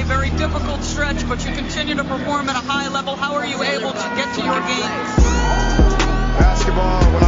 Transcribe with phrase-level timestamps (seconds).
[0.00, 3.16] a very difficult stretch, but you continue to perform at a high level.
[3.16, 5.16] How are you able to get to your games?
[6.38, 7.27] Basketball,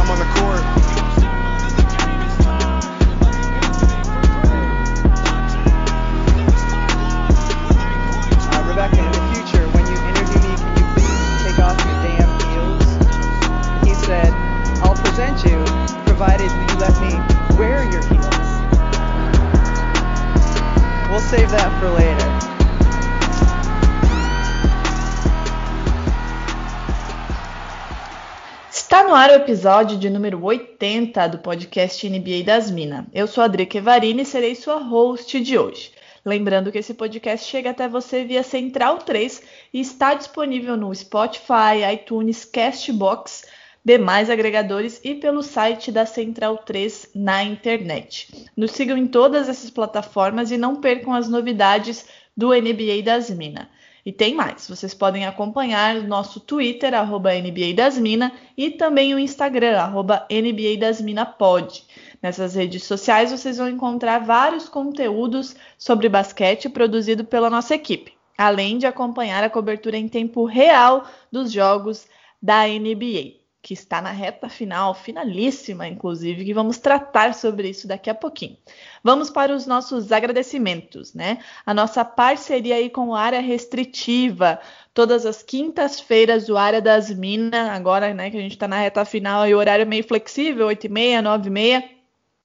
[29.21, 33.05] ar o episódio de número 80 do podcast NBA das Minas.
[33.13, 35.91] Eu sou a Drica Evarini e serei sua host de hoje.
[36.25, 41.85] Lembrando que esse podcast chega até você via Central 3 e está disponível no Spotify,
[41.93, 43.45] iTunes, Castbox,
[43.85, 48.49] demais agregadores e pelo site da Central 3 na internet.
[48.57, 53.67] Nos sigam em todas essas plataformas e não percam as novidades do NBA das Minas.
[54.05, 59.13] E tem mais, vocês podem acompanhar o nosso Twitter, arroba NBA das Minas, e também
[59.13, 61.83] o Instagram, arroba NBA das Minas Pod.
[62.21, 68.77] Nessas redes sociais vocês vão encontrar vários conteúdos sobre basquete produzido pela nossa equipe, além
[68.77, 72.07] de acompanhar a cobertura em tempo real dos jogos
[72.41, 78.09] da NBA, que está na reta final, finalíssima, inclusive, que vamos tratar sobre isso daqui
[78.09, 78.57] a pouquinho.
[79.03, 81.37] Vamos para os nossos agradecimentos, né?
[81.63, 84.59] A nossa parceria aí com o Área Restritiva,
[84.93, 89.05] todas as quintas-feiras, o Área das Minas, agora, né, que a gente está na reta
[89.05, 91.83] final e o horário é meio flexível, 8h30, 9h30.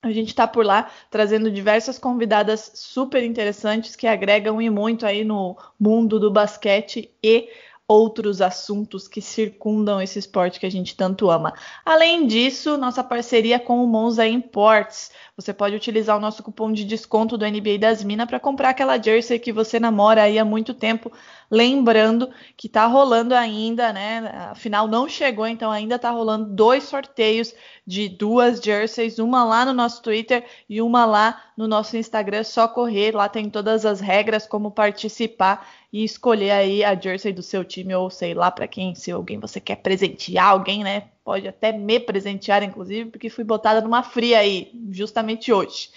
[0.03, 5.25] A gente está por lá trazendo diversas convidadas super interessantes que agregam e muito aí
[5.25, 7.49] no mundo do basquete e
[7.89, 11.55] outros assuntos que circundam esse esporte que a gente tanto ama.
[11.85, 15.13] Além disso, nossa parceria com o Monza Imports.
[15.37, 19.01] Você pode utilizar o nosso cupom de desconto do NBA das Minas para comprar aquela
[19.01, 21.13] jersey que você namora aí há muito tempo.
[21.51, 24.19] Lembrando que tá rolando ainda, né?
[24.51, 27.55] Afinal, não chegou, então ainda tá rolando dois sorteios
[27.87, 32.43] de duas jerseys, uma lá no nosso Twitter e uma lá no nosso Instagram.
[32.43, 37.43] Só correr, lá tem todas as regras, como participar e escolher aí a jersey do
[37.43, 41.05] seu time ou sei lá para quem, se alguém você quer presentear alguém, né?
[41.25, 45.91] Pode até me presentear, inclusive, porque fui botada numa fria aí, justamente hoje.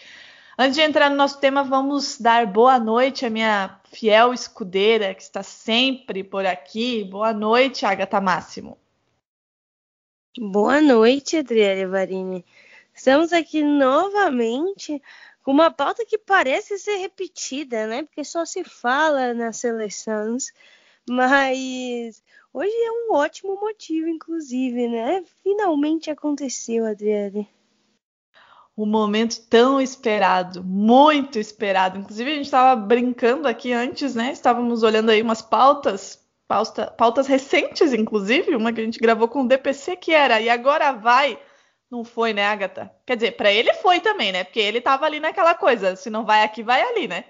[0.62, 5.22] Antes de entrar no nosso tema, vamos dar boa noite à minha fiel escudeira que
[5.22, 7.06] está sempre por aqui.
[7.06, 8.78] Boa noite, Agatha Máximo.
[10.38, 12.46] Boa noite, Adriana Varini.
[12.94, 15.02] Estamos aqui novamente
[15.44, 18.04] com uma pauta que parece ser repetida, né?
[18.04, 20.52] Porque só se fala nas seleções,
[21.10, 22.22] mas
[22.54, 25.24] hoje é um ótimo motivo, inclusive, né?
[25.42, 27.48] Finalmente aconteceu, Adriane.
[28.80, 32.00] O momento tão esperado, muito esperado.
[32.00, 34.32] Inclusive, a gente estava brincando aqui antes, né?
[34.32, 39.42] Estávamos olhando aí umas pautas, pauta, pautas recentes, inclusive, uma que a gente gravou com
[39.42, 41.38] o DPC, que era, e agora vai
[41.92, 42.90] não foi, né, Agatha?
[43.06, 44.46] Quer dizer, para ele foi também, né?
[44.46, 47.26] Porque ele tava ali naquela coisa, se não vai aqui, vai ali, né?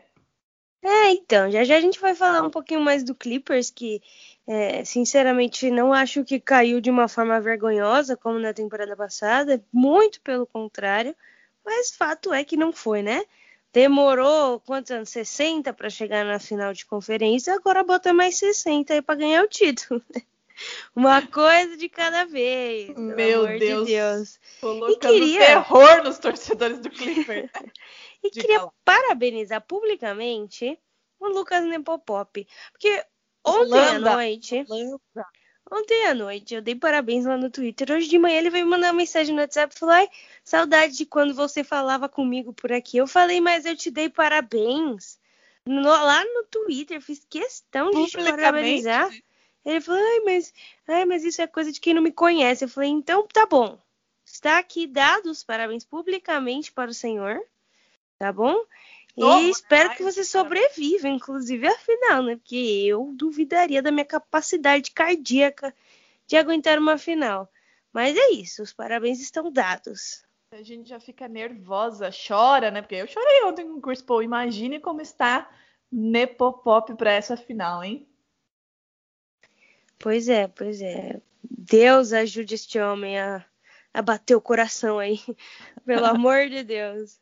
[0.84, 4.04] É, então, já já a gente vai falar um pouquinho mais do Clippers, que
[4.46, 10.22] é, sinceramente não acho que caiu de uma forma vergonhosa, como na temporada passada, muito
[10.22, 11.16] pelo contrário,
[11.70, 13.24] mas fato é que não foi, né?
[13.72, 15.10] Demorou quantos anos?
[15.10, 19.48] 60 para chegar na final de conferência, agora bota mais 60 aí para ganhar o
[19.48, 20.02] título.
[20.14, 20.24] Né?
[20.96, 22.90] Uma coisa de cada vez.
[22.98, 23.86] Meu Deus.
[23.86, 24.40] De Deus.
[24.60, 25.46] Colocando e queria...
[25.46, 27.50] terror nos torcedores do Clipper.
[28.24, 30.78] e queria parabenizar publicamente
[31.20, 32.48] o Lucas Nepopop.
[32.72, 33.06] Porque
[33.46, 34.66] ontem à noite.
[35.72, 37.92] Ontem à noite eu dei parabéns lá no Twitter.
[37.92, 40.10] Hoje de manhã ele veio mandar uma mensagem no WhatsApp e falou: Ai,
[40.44, 42.98] saudade de quando você falava comigo por aqui.
[42.98, 45.20] Eu falei, mas eu te dei parabéns.
[45.66, 49.12] No, lá no Twitter, fiz questão de te parabenizar.
[49.64, 50.54] Ele falou, ai mas,
[50.88, 52.66] ai, mas isso é coisa de quem não me conhece.
[52.66, 53.78] Eu falei, então tá bom.
[54.26, 57.40] Está aqui dados parabéns publicamente para o senhor,
[58.18, 58.56] tá bom?
[59.18, 62.36] E espero que você sobreviva, inclusive, afinal, né?
[62.38, 65.76] Porque eu duvidaria da minha capacidade cardíaca
[66.26, 67.52] de aguentar uma final.
[67.92, 70.24] Mas é isso, os parabéns estão dados.
[70.52, 72.82] A gente já fica nervosa, chora, né?
[72.82, 74.24] Porque eu chorei ontem com o Chris Paul.
[74.24, 75.50] Imagine como está
[75.92, 78.08] Nepopop para essa final, hein?
[80.00, 81.22] Pois é, pois é.
[81.44, 83.46] Deus ajude este homem a,
[83.94, 85.20] a bater o coração aí.
[85.86, 87.20] Pelo amor de Deus.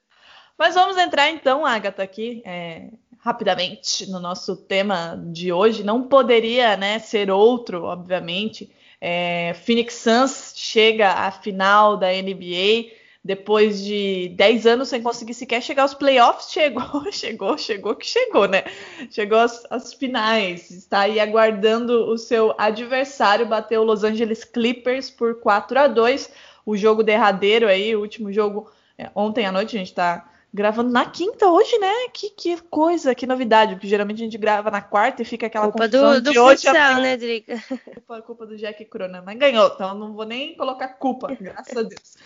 [0.57, 2.87] Mas vamos entrar então, Agatha, aqui é,
[3.19, 5.83] rapidamente no nosso tema de hoje.
[5.83, 8.71] Não poderia né, ser outro, obviamente.
[8.99, 15.61] É, Phoenix Suns chega à final da NBA depois de 10 anos sem conseguir sequer
[15.61, 18.63] chegar aos playoffs, chegou, chegou, chegou que chegou, né?
[19.11, 25.11] Chegou às, às finais, está aí aguardando o seu adversário, bateu o Los Angeles Clippers
[25.11, 26.31] por 4 a 2
[26.65, 30.91] o jogo derradeiro aí, o último jogo é, ontem à noite, a gente está gravando
[30.91, 31.91] na quinta hoje, né?
[32.13, 35.65] Que, que coisa, que novidade, porque geralmente a gente grava na quarta e fica aquela
[35.65, 36.65] culpa do, do de hoje.
[36.65, 37.61] Futsal, né, Drica?
[37.93, 41.83] Culpa, culpa do Jack Crona, mas ganhou, então não vou nem colocar culpa, graças a
[41.83, 42.17] Deus.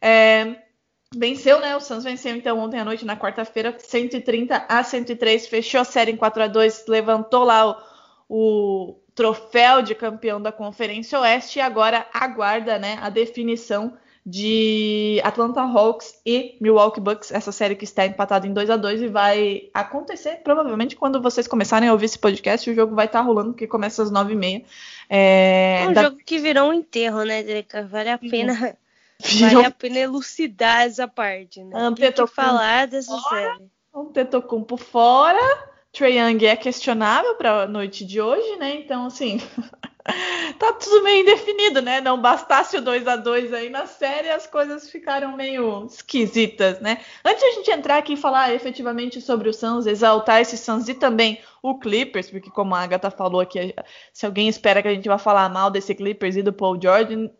[0.00, 0.56] É,
[1.14, 1.76] venceu, né?
[1.76, 6.12] O Suns venceu então ontem à noite, na quarta-feira, 130 a 103, fechou a série
[6.12, 7.76] em 4 a 2 levantou lá o,
[8.28, 15.60] o troféu de campeão da Conferência Oeste e agora aguarda, né, a definição de Atlanta
[15.60, 19.68] Hawks e Milwaukee Bucks, essa série que está empatada em 2 a 2 e vai
[19.74, 23.66] acontecer provavelmente quando vocês começarem a ouvir esse podcast, o jogo vai estar rolando, porque
[23.66, 24.64] começa às 9h30.
[25.10, 26.04] É, é um da...
[26.04, 27.86] jogo que virou um enterro, né, Drica?
[27.86, 28.54] Vale a pena.
[29.22, 29.50] Virou...
[29.54, 31.76] Vale a pena elucidar essa parte, né?
[31.78, 33.70] Antetokounmpo que falar dessa fora, série.
[33.94, 38.74] Antetokounmpo fora, Trae Young é questionável para a noite de hoje, né?
[38.74, 39.40] Então, assim,
[40.58, 42.00] tá tudo meio indefinido, né?
[42.00, 47.00] Não bastasse o 2 a 2 aí na série, as coisas ficaram meio esquisitas, né?
[47.24, 50.88] Antes de a gente entrar aqui e falar efetivamente sobre o Suns, exaltar esse Suns
[50.88, 53.74] e também o Clippers, porque como a Agatha falou aqui,
[54.12, 57.30] se alguém espera que a gente vá falar mal desse Clippers e do Paul George,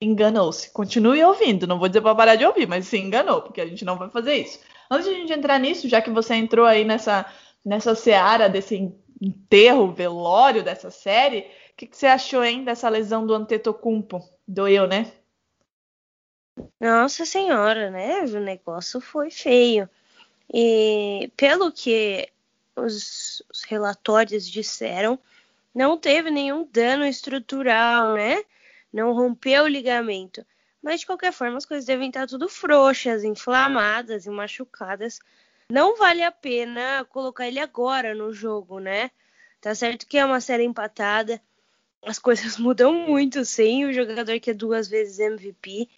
[0.00, 0.70] enganou-se.
[0.72, 3.84] Continue ouvindo, não vou dizer para parar de ouvir, mas se enganou, porque a gente
[3.84, 4.60] não vai fazer isso.
[4.90, 7.24] Antes de a gente entrar nisso, já que você entrou aí nessa
[7.64, 11.46] nessa seara desse enterro, velório dessa série,
[11.78, 14.22] que, que, você achou, hein, dessa lesão do Antetokounmpo?
[14.46, 15.12] Doeu, né?
[16.80, 18.22] Nossa senhora, né?
[18.24, 19.88] O negócio foi feio.
[20.52, 22.28] E pelo que
[22.74, 25.18] os, os relatórios disseram,
[25.74, 28.42] não teve nenhum dano estrutural, né?
[28.92, 30.44] Não rompeu o ligamento.
[30.82, 35.20] Mas de qualquer forma, as coisas devem estar tudo frouxas, inflamadas e machucadas
[35.70, 39.10] não vale a pena colocar ele agora no jogo, né?
[39.60, 41.40] Tá certo que é uma série empatada,
[42.08, 45.88] as coisas mudam muito sem o jogador que é duas vezes MVP.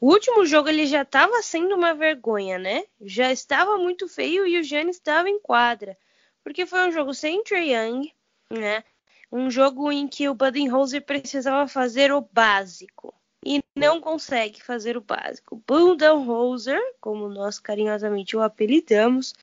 [0.00, 2.84] O último jogo ele já estava sendo uma vergonha, né?
[3.00, 5.96] Já estava muito feio e o Giannis estava em quadra,
[6.42, 8.12] porque foi um jogo sem Trae Young,
[8.50, 8.82] né?
[9.30, 13.14] Um jogo em que o Budenholzer precisava fazer o básico
[13.44, 15.62] e não consegue fazer o básico.
[15.66, 19.34] Budenholzer, como nós carinhosamente o apelidamos,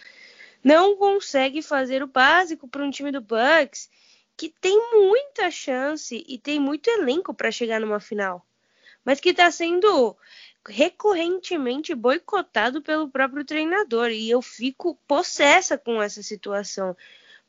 [0.64, 3.90] não consegue fazer o básico para um time do Bucks
[4.40, 8.48] que tem muita chance e tem muito elenco para chegar numa final,
[9.04, 10.16] mas que está sendo
[10.66, 16.96] recorrentemente boicotado pelo próprio treinador e eu fico possessa com essa situação,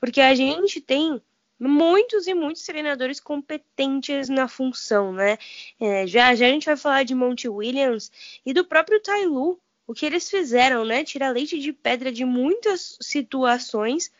[0.00, 1.22] porque a gente tem
[1.60, 5.38] muitos e muitos treinadores competentes na função, né?
[5.78, 8.10] É, já, já a gente vai falar de Monty Williams
[8.44, 11.04] e do próprio Tailu, o que eles fizeram, né?
[11.04, 14.10] Tirar leite de pedra de muitas situações.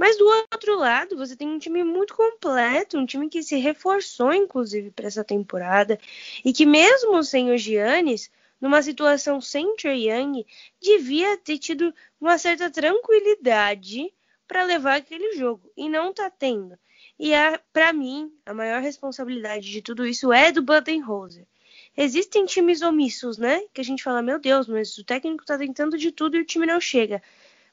[0.00, 4.32] Mas do outro lado, você tem um time muito completo, um time que se reforçou,
[4.32, 6.00] inclusive, para essa temporada,
[6.42, 10.46] e que mesmo sem o Giannis, numa situação sem Trae Young,
[10.80, 14.10] devia ter tido uma certa tranquilidade
[14.48, 16.78] para levar aquele jogo, e não está tendo.
[17.18, 17.32] E
[17.70, 21.46] para mim, a maior responsabilidade de tudo isso é do Budenholzer.
[21.94, 23.60] Existem times omissos, né?
[23.74, 26.46] Que a gente fala, meu Deus, mas o técnico tá tentando de tudo e o
[26.46, 27.22] time não chega.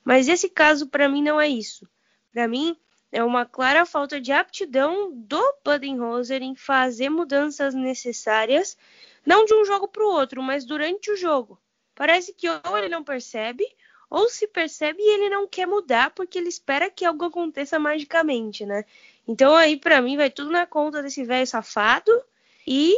[0.04, 1.88] Mas esse caso para mim não é isso.
[2.38, 2.78] Para mim
[3.12, 8.78] é uma clara falta de aptidão do Budenholzer em fazer mudanças necessárias,
[9.26, 11.60] não de um jogo para o outro, mas durante o jogo.
[11.96, 13.66] Parece que ou ele não percebe,
[14.08, 18.68] ou se percebe e ele não quer mudar porque ele espera que algo aconteça magicamente,
[18.68, 18.86] né?
[19.28, 22.12] Então aí para mim vai tudo na conta desse velho safado
[22.68, 22.96] e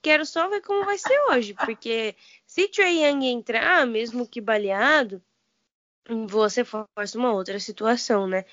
[0.00, 2.16] quero só ver como vai ser hoje, porque
[2.46, 5.22] se Trey Young entrar, mesmo que baleado,
[6.26, 8.44] você força uma outra situação, né?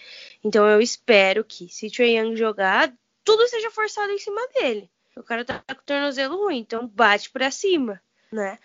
[0.44, 4.90] Então eu espero que se Trey Young jogar, tudo seja forçado em cima dele.
[5.16, 8.60] O cara tá com o tornozelo ruim, então bate pra cima, né?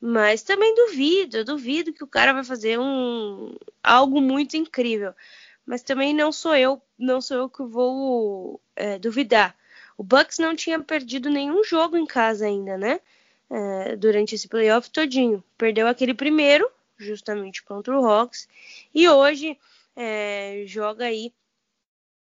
[0.00, 5.14] Mas também duvido, eu duvido que o cara vai fazer um algo muito incrível
[5.66, 9.56] mas também não sou eu, não sou eu que vou é, duvidar.
[9.96, 13.00] O Bucks não tinha perdido nenhum jogo em casa ainda, né?
[13.50, 15.42] É, durante esse playoff todinho.
[15.56, 18.48] Perdeu aquele primeiro, justamente contra o Hawks,
[18.94, 19.58] e hoje
[19.96, 21.32] é, joga aí,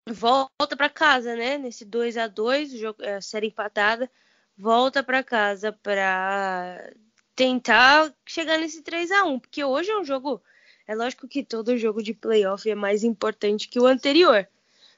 [0.09, 1.59] volta para casa, né?
[1.59, 4.11] Nesse 2 a 2 é, série empatada,
[4.57, 6.93] volta para casa para
[7.35, 10.43] tentar chegar nesse 3 a 1 porque hoje é um jogo
[10.87, 14.47] é lógico que todo jogo de playoff é mais importante que o anterior,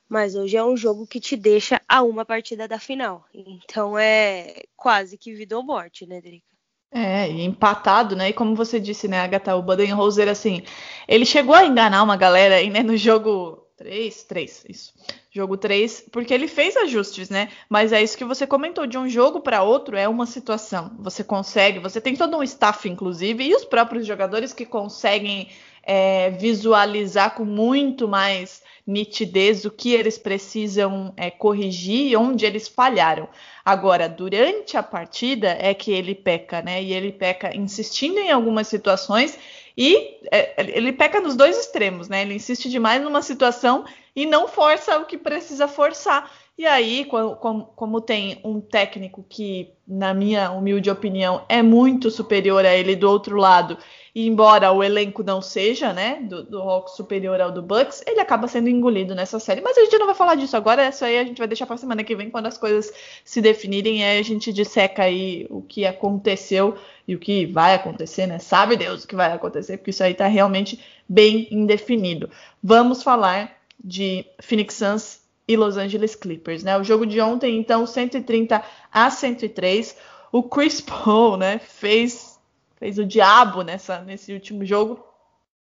[0.08, 3.28] mas hoje é um jogo que te deixa a uma partida da final.
[3.34, 6.51] Então é quase que vida ou morte, né, Drica?
[6.94, 8.28] É, empatado, né?
[8.28, 10.62] E como você disse, né, Agatha, o Budenholzer, assim,
[11.08, 14.94] ele chegou a enganar uma galera aí, né, no jogo 3, 3, isso.
[15.30, 17.48] Jogo 3, porque ele fez ajustes, né?
[17.66, 20.94] Mas é isso que você comentou, de um jogo para outro é uma situação.
[20.98, 25.48] Você consegue, você tem todo um staff, inclusive, e os próprios jogadores que conseguem
[25.82, 32.66] é, visualizar com muito mais nitidez o que eles precisam é, corrigir e onde eles
[32.68, 33.28] falharam.
[33.64, 36.82] Agora, durante a partida é que ele peca, né?
[36.82, 39.38] E ele peca insistindo em algumas situações
[39.76, 42.22] e é, ele peca nos dois extremos, né?
[42.22, 46.30] Ele insiste demais numa situação e não força o que precisa forçar.
[46.56, 52.64] E aí, como, como, tem um técnico que, na minha humilde opinião, é muito superior
[52.66, 53.78] a ele do outro lado,
[54.14, 58.46] e embora o elenco não seja, né, do, do superior ao do Bucks, ele acaba
[58.46, 59.62] sendo engolido nessa série.
[59.62, 61.78] Mas a gente não vai falar disso agora, isso aí a gente vai deixar para
[61.78, 62.92] semana que vem, quando as coisas
[63.24, 66.76] se definirem, aí a gente disseca aí o que aconteceu
[67.08, 68.38] e o que vai acontecer, né?
[68.38, 70.78] Sabe Deus o que vai acontecer, porque isso aí tá realmente
[71.08, 72.28] bem indefinido.
[72.62, 76.78] Vamos falar de Phoenix Suns e Los Angeles Clippers, né?
[76.78, 78.62] O jogo de ontem, então, 130
[78.92, 79.96] a 103.
[80.30, 82.32] O Chris Paul, né, fez
[82.78, 85.04] fez o diabo nessa nesse último jogo.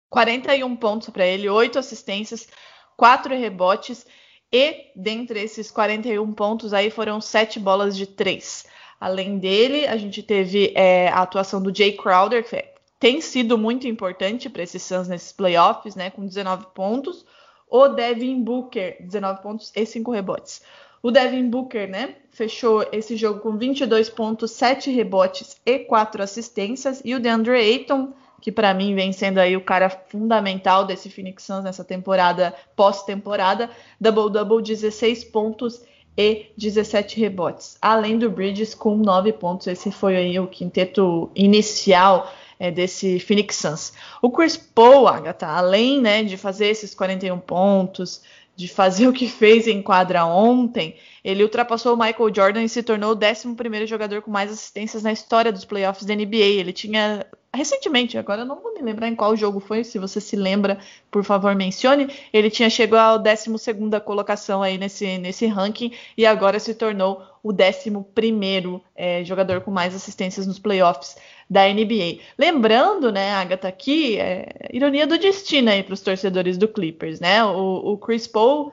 [0.09, 2.49] 41 pontos para ele, 8 assistências,
[2.97, 4.07] 4 rebotes
[4.53, 8.67] e dentre esses 41 pontos aí foram 7 bolas de 3.
[9.01, 12.65] Além dele, a gente teve é, a atuação do Jay Crowder, que
[12.99, 17.27] tem sido muito importante para esses Suns nesses playoffs, né, com 19 pontos
[17.69, 20.63] o Devin Booker, 19 pontos e 5 rebotes.
[21.03, 27.01] O Devin Booker, né, fechou esse jogo com 22 pontos, 7 rebotes e 4 assistências.
[27.05, 31.45] E o DeAndre Ayton, que para mim vem sendo aí o cara fundamental desse Phoenix
[31.45, 33.71] Suns nessa temporada, pós-temporada,
[34.01, 35.83] double-double, 16 pontos
[36.17, 37.77] e 17 rebotes.
[37.81, 39.67] Além do Bridges com 9 pontos.
[39.67, 43.93] Esse foi aí o quinteto inicial é, desse Phoenix Suns.
[44.21, 48.23] O Chris Paul, Agatha, além né, de fazer esses 41 pontos,
[48.55, 52.83] de fazer o que fez em quadra ontem, ele ultrapassou o Michael Jordan e se
[52.83, 56.37] tornou o 11 jogador com mais assistências na história dos playoffs da NBA.
[56.37, 60.37] Ele tinha recentemente, agora não vou me lembrar em qual jogo foi, se você se
[60.37, 60.79] lembra,
[61.11, 62.09] por favor, mencione.
[62.33, 67.53] Ele tinha chegado ao 12 colocação aí nesse, nesse ranking e agora se tornou o
[67.53, 71.17] 11 é, jogador com mais assistências nos playoffs
[71.49, 72.19] da NBA.
[72.37, 77.45] Lembrando, né, Agatha, aqui, é, ironia do destino aí para os torcedores do Clippers, né?
[77.45, 78.73] O, o, Chris Paul,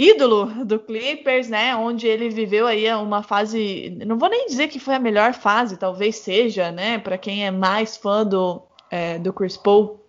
[0.00, 1.76] ídolo do Clippers, né?
[1.76, 5.76] Onde ele viveu aí uma fase, não vou nem dizer que foi a melhor fase,
[5.76, 6.98] talvez seja, né?
[6.98, 10.00] Para quem é mais fã do, é, do Chris Paul,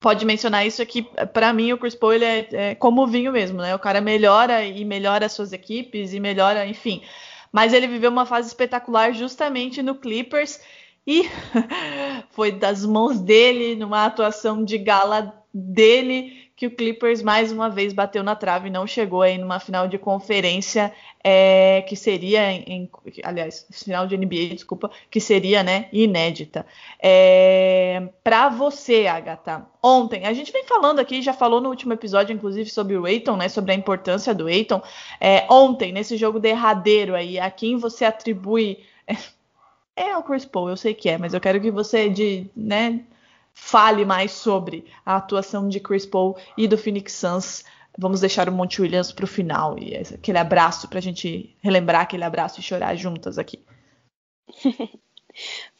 [0.00, 1.02] pode mencionar isso aqui.
[1.32, 3.74] Para mim, o Chris Paul ele é, é como o vinho mesmo, né?
[3.74, 7.02] O cara melhora e melhora as suas equipes e melhora, enfim.
[7.50, 10.60] Mas ele viveu uma fase espetacular justamente no Clippers
[11.04, 11.28] e
[12.30, 17.92] foi das mãos dele, numa atuação de gala dele, que o Clippers mais uma vez
[17.92, 20.90] bateu na trave e não chegou aí numa final de conferência
[21.22, 22.90] é, que seria, em,
[23.22, 26.64] aliás, final de NBA, desculpa, que seria, né, inédita.
[26.98, 32.32] É, Para você, Agatha, ontem a gente vem falando aqui, já falou no último episódio,
[32.32, 34.80] inclusive, sobre o Eiton, né, sobre a importância do Eiton.
[35.20, 38.78] É, ontem, nesse jogo derradeiro aí, a quem você atribui
[39.94, 43.00] é o Chris Paul, eu sei que é, mas eu quero que você de, né,
[43.58, 47.64] fale mais sobre a atuação de Chris Paul e do Phoenix Suns.
[47.98, 52.02] Vamos deixar o Monte Williams para o final e aquele abraço para a gente relembrar
[52.02, 53.64] aquele abraço e chorar juntas aqui.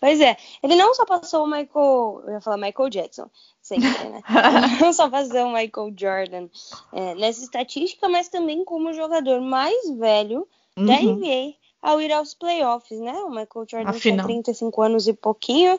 [0.00, 3.30] pois é, ele não só passou o Michael, eu ia falar Michael Jackson,
[3.60, 4.22] sempre, né?
[4.80, 6.48] não só passou o Michael Jordan
[6.94, 10.86] é, nessa estatística, mas também como jogador mais velho uhum.
[10.86, 13.12] da NBA ao ir aos playoffs, né?
[13.20, 15.78] O Michael Jordan tinha 35 anos e pouquinho,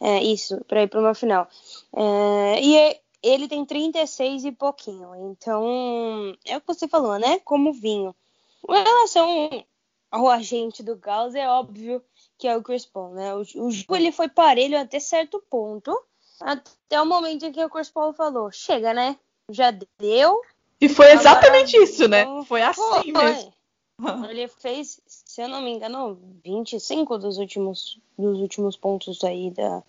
[0.00, 1.48] é, isso, para ir para uma final.
[1.94, 7.38] É, e ele tem 36 e pouquinho, então é o que você falou, né?
[7.40, 8.14] Como vinho.
[8.62, 9.64] Com relação
[10.10, 12.02] ao agente do Gauss, é óbvio
[12.38, 13.34] que é o Chris Paul, né?
[13.34, 15.96] O, o jogo ele foi parelho até certo ponto,
[16.40, 19.16] até o momento em que o Chris Paul falou: chega, né?
[19.50, 20.40] Já deu.
[20.80, 22.24] E foi exatamente Agora, isso, né?
[22.46, 23.24] Foi assim foi.
[23.24, 23.52] mesmo.
[24.30, 29.82] Ele fez, se eu não me engano, 25 dos últimos, dos últimos pontos aí, da,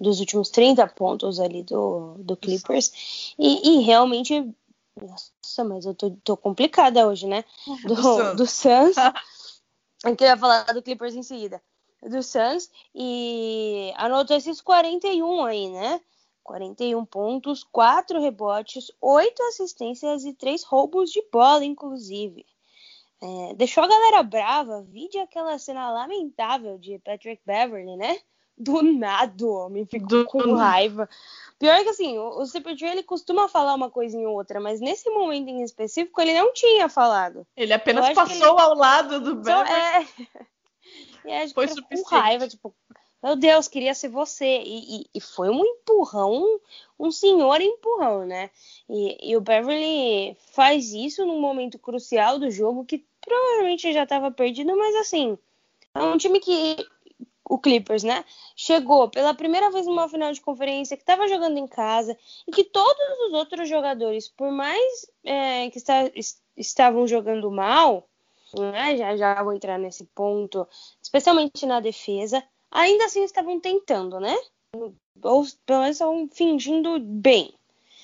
[0.00, 3.34] dos últimos 30 pontos ali do, do Clippers.
[3.38, 4.54] E, e realmente,
[5.00, 7.44] nossa, mas eu tô, tô complicada hoje, né?
[7.84, 8.96] Do, do, do Suns.
[10.04, 11.62] eu queria falar do Clippers em seguida.
[12.02, 12.70] Do Suns.
[12.94, 16.00] E anotou esses 41 aí, né?
[16.42, 22.46] 41 pontos, 4 rebotes, 8 assistências e 3 roubos de bola, inclusive.
[23.20, 24.82] É, deixou a galera brava.
[24.82, 28.18] Vide aquela cena lamentável de Patrick Beverly, né?
[28.56, 30.24] Do nada o homem ficou Do...
[30.26, 31.08] com raiva.
[31.58, 35.08] Pior que assim, o, o CP3 ele costuma falar uma coisinha ou outra, mas nesse
[35.10, 37.46] momento em específico ele não tinha falado.
[37.56, 38.60] Ele apenas passou ele...
[38.60, 39.72] ao lado do Beverly.
[39.72, 40.48] É...
[41.24, 42.74] E acho Foi que com raiva, tipo,
[43.22, 44.62] meu Deus, queria ser você.
[44.62, 46.60] E, e, e, foi um empurrão,
[46.98, 48.50] um senhor empurrão, né?
[48.88, 54.30] E, e, o Beverly faz isso num momento crucial do jogo que provavelmente já estava
[54.30, 55.38] perdido, mas assim,
[55.94, 56.76] é um time que.
[57.50, 58.26] O Clippers, né?
[58.54, 62.14] Chegou pela primeira vez numa final de conferência, que estava jogando em casa,
[62.46, 66.10] e que todos os outros jogadores, por mais é, que está,
[66.54, 68.06] estavam jogando mal,
[68.52, 68.98] né?
[68.98, 70.68] Já, já vou entrar nesse ponto,
[71.02, 74.36] especialmente na defesa ainda assim estavam tentando, né?
[75.22, 77.52] Ou pelo menos estavam fingindo bem.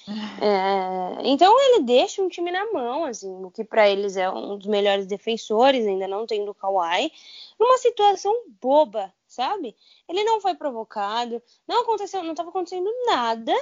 [0.07, 4.59] É, então ele deixa um time na mão, assim, o que para eles é um
[4.59, 7.11] dos melhores defensores, ainda não tendo o Kawhi,
[7.59, 9.75] numa situação boba, sabe?
[10.09, 13.55] Ele não foi provocado, não aconteceu, não estava acontecendo nada.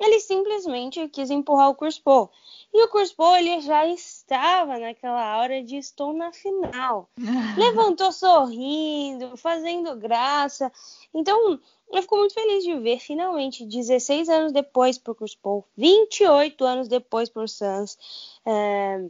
[0.00, 2.30] Ele simplesmente quis empurrar o Chris Paul.
[2.72, 7.08] E o Chris Paul ele já estava naquela hora de estou na final.
[7.56, 10.72] Levantou sorrindo, fazendo graça.
[11.14, 11.60] Então,
[11.92, 16.64] eu fico muito feliz de ver finalmente, 16 anos depois para o Chris Paul, 28
[16.64, 17.98] anos depois para o Suns,
[18.46, 19.04] é,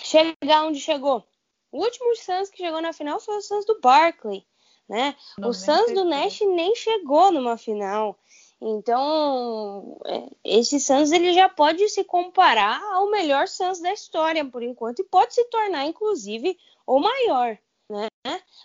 [0.00, 1.24] chegar onde chegou.
[1.72, 4.46] O último Suns que chegou na final foi o Suns do Barkley.
[4.88, 5.16] Né?
[5.42, 8.18] O Suns do Nash nem chegou numa final.
[8.66, 14.62] Então, é, esse Suns ele já pode se comparar ao melhor Suns da história por
[14.62, 17.58] enquanto e pode se tornar inclusive o maior,
[17.90, 18.08] né?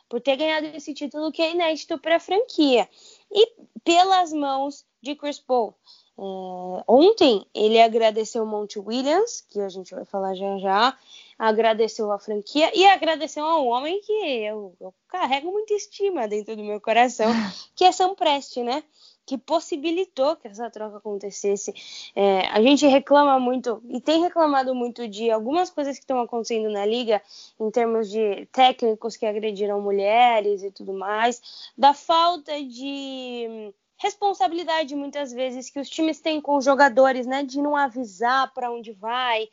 [0.07, 2.87] Por ter ganhado esse título que é inédito para a franquia
[3.29, 3.51] e
[3.83, 5.75] pelas mãos de Chris Paul.
[6.17, 10.97] É, ontem ele agradeceu o Monte Williams, que a gente vai falar já já,
[11.37, 16.55] agradeceu a franquia e agradeceu a um homem que eu, eu carrego muita estima dentro
[16.55, 17.29] do meu coração,
[17.75, 18.81] que é Sam Presti, né?
[19.29, 21.71] Que possibilitou que essa troca acontecesse.
[22.15, 26.67] É, a gente reclama muito e tem reclamado muito de algumas coisas que estão acontecendo
[26.67, 27.21] na liga
[27.59, 35.31] em termos de técnicos que agrediram mulheres e tudo mais, da falta de responsabilidade muitas
[35.31, 39.47] vezes que os times têm com os jogadores, né, de não avisar para onde vai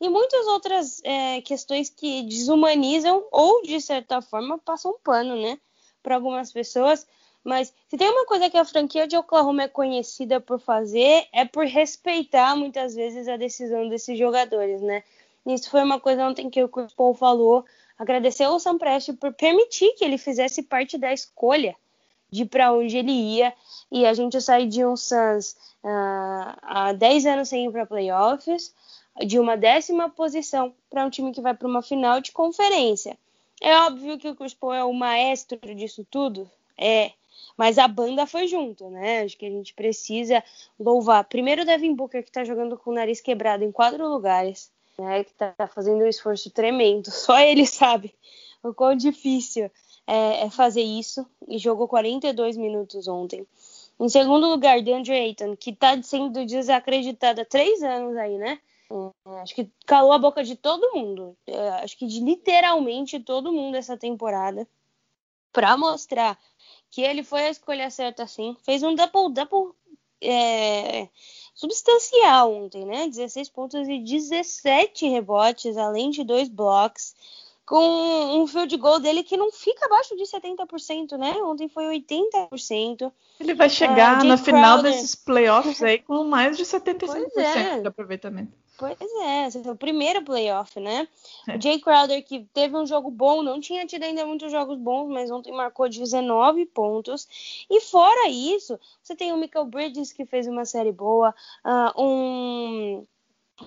[0.00, 5.56] e muitas outras é, questões que desumanizam ou de certa forma passam pano, né,
[6.02, 7.06] para algumas pessoas
[7.44, 11.44] mas se tem uma coisa que a franquia de Oklahoma é conhecida por fazer, é
[11.44, 15.02] por respeitar muitas vezes a decisão desses jogadores, né?
[15.46, 17.64] Isso foi uma coisa ontem que o Chris Paul falou.
[17.98, 21.74] Agradeceu ao Sam Presti por permitir que ele fizesse parte da escolha
[22.30, 23.52] de para onde ele ia.
[23.90, 28.72] E a gente sai de um Suns uh, há 10 anos sem ir para playoffs,
[29.26, 33.18] de uma décima posição para um time que vai para uma final de conferência.
[33.60, 37.12] É óbvio que o Chris Paul é o maestro disso tudo, é,
[37.56, 39.22] mas a banda foi junto, né?
[39.22, 40.42] Acho que a gente precisa
[40.78, 41.24] louvar.
[41.24, 45.24] Primeiro o Devin Booker, que tá jogando com o nariz quebrado em quatro lugares, né?
[45.24, 47.10] Que tá fazendo um esforço tremendo.
[47.12, 48.14] Só ele sabe
[48.62, 49.70] o quão difícil
[50.06, 51.26] é, é fazer isso.
[51.48, 53.46] E jogou 42 minutos ontem.
[53.98, 58.58] Em segundo lugar, DeAndre Ayton, que tá sendo desacreditado há três anos aí, né?
[58.90, 61.36] É, acho que calou a boca de todo mundo.
[61.46, 64.66] É, acho que de literalmente todo mundo essa temporada.
[65.52, 66.38] Para mostrar
[66.90, 68.56] que ele foi a escolha certa, sim.
[68.64, 69.72] Fez um double-double
[70.20, 71.08] é,
[71.54, 73.08] substancial ontem, né?
[73.08, 77.14] 16 pontos e 17 rebotes, além de dois blocos.
[77.64, 81.34] Com um field goal dele que não fica abaixo de 70%, né?
[81.44, 83.12] Ontem foi 80%.
[83.38, 87.80] Ele vai chegar uh, na final desses playoffs aí com mais de 75% é.
[87.80, 88.52] de aproveitamento.
[88.80, 91.06] Pois é, é o primeiro playoff, né?
[91.46, 91.54] É.
[91.54, 95.06] O Jay Crowder, que teve um jogo bom, não tinha tido ainda muitos jogos bons,
[95.10, 97.66] mas ontem marcou 19 pontos.
[97.68, 103.06] E fora isso, você tem o Michael Bridges, que fez uma série boa, uh, um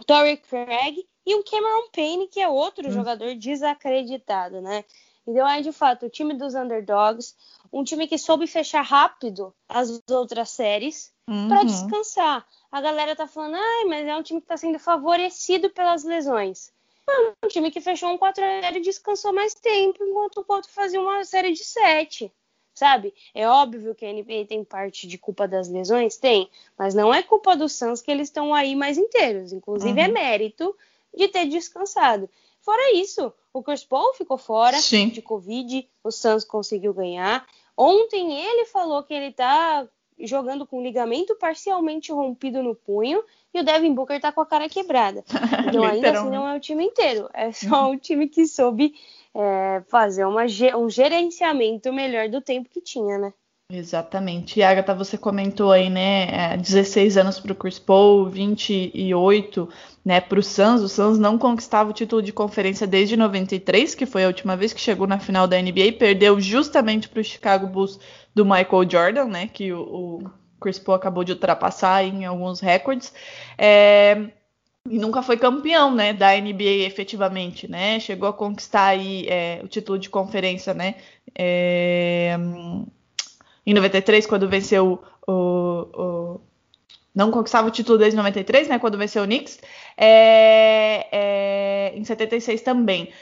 [0.07, 2.91] Torrey Craig e um Cameron Payne, que é outro hum.
[2.91, 4.83] jogador desacreditado, né?
[5.27, 7.35] Então, é de fato o time dos underdogs,
[7.73, 11.49] um time que soube fechar rápido as outras séries uhum.
[11.49, 15.69] para descansar a galera tá falando, ai, mas é um time que tá sendo favorecido
[15.69, 16.71] pelas lesões.
[17.45, 21.23] Um time que fechou um 4x0 e descansou mais tempo, enquanto o outro fazia uma
[21.23, 22.31] série de 7.
[22.73, 23.13] Sabe?
[23.35, 26.17] É óbvio que a NBA tem parte de culpa das lesões?
[26.17, 26.49] Tem.
[26.75, 29.53] Mas não é culpa do Suns que eles estão aí mais inteiros.
[29.53, 30.09] Inclusive, é uhum.
[30.09, 30.75] é mérito
[31.15, 32.27] de ter descansado.
[32.59, 35.09] Fora isso, o Chris Paul ficou fora Sim.
[35.09, 37.45] de Covid, o Suns conseguiu ganhar.
[37.77, 39.87] Ontem ele falou que ele tá
[40.19, 44.69] jogando com ligamento parcialmente rompido no punho e o Devin Booker tá com a cara
[44.69, 45.23] quebrada.
[45.67, 48.93] Então ainda assim não é o time inteiro, é só o time que soube
[49.33, 50.43] é, fazer uma,
[50.77, 53.33] um gerenciamento melhor do tempo que tinha, né?
[53.75, 54.59] Exatamente.
[54.59, 56.55] E Agatha, você comentou aí, né?
[56.57, 59.67] 16 é, anos para o Chris Paul, 28
[60.05, 60.81] né, para o Suns.
[60.83, 64.73] O Suns não conquistava o título de conferência desde 93, que foi a última vez
[64.73, 65.93] que chegou na final da NBA.
[65.97, 67.99] Perdeu justamente para o Chicago Bulls
[68.35, 69.47] do Michael Jordan, né?
[69.47, 70.31] Que o, o
[70.61, 73.11] Chris Paul acabou de ultrapassar em alguns recordes.
[73.57, 74.27] É,
[74.87, 77.99] e nunca foi campeão, né, da NBA efetivamente, né?
[77.99, 80.95] Chegou a conquistar aí é, o título de conferência, né?
[81.35, 82.37] É,
[83.65, 86.41] em 93, quando venceu o, o,
[87.13, 88.79] não conquistava o título desde 93, né?
[88.79, 89.59] Quando venceu o Knicks.
[89.95, 93.13] É, é, em 76 também.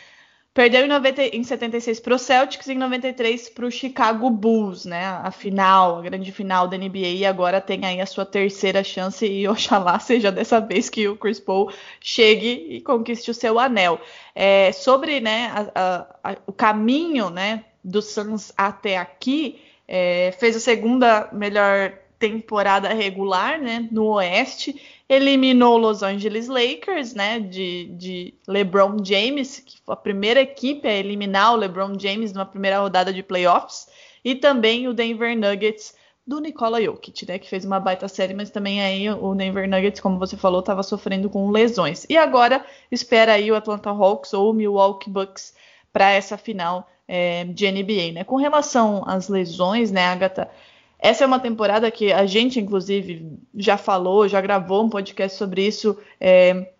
[0.53, 4.85] Perdeu em, 90, em 76 para o Celtics e em 93 para o Chicago Bulls,
[4.85, 5.05] né?
[5.05, 7.07] A final, a grande final da NBA.
[7.07, 11.15] E agora tem aí a sua terceira chance e oxalá seja dessa vez que o
[11.15, 13.99] Chris Paul chegue e conquiste o seu anel.
[14.35, 20.55] É, sobre né, a, a, a, o caminho né, do Suns até aqui, é, fez
[20.55, 28.33] a segunda melhor temporada regular, né, no Oeste, eliminou Los Angeles Lakers, né, de, de
[28.47, 33.11] LeBron James, que foi a primeira equipe a eliminar o LeBron James numa primeira rodada
[33.11, 33.87] de playoffs,
[34.23, 38.51] e também o Denver Nuggets do Nikola Jokic, né, que fez uma baita série, mas
[38.51, 42.05] também aí o Denver Nuggets, como você falou, estava sofrendo com lesões.
[42.07, 45.55] E agora espera aí o Atlanta Hawks ou o Milwaukee Bucks
[45.91, 48.23] para essa final é, de NBA, né?
[48.23, 50.49] Com relação às lesões, né, Agatha?
[50.97, 55.65] Essa é uma temporada que a gente, inclusive, já falou, já gravou um podcast sobre
[55.65, 55.97] isso.
[56.19, 56.71] É,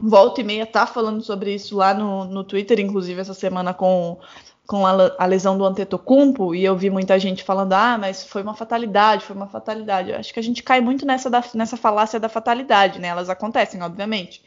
[0.00, 4.18] volta e meia tá falando sobre isso lá no, no Twitter, inclusive essa semana com,
[4.66, 8.42] com a, a, lesão do Antetokounmpo, e eu vi muita gente falando, ah, mas foi
[8.42, 10.10] uma fatalidade, foi uma fatalidade.
[10.10, 13.08] Eu acho que a gente cai muito nessa, da, nessa falácia da fatalidade, né?
[13.08, 14.42] Elas acontecem, obviamente.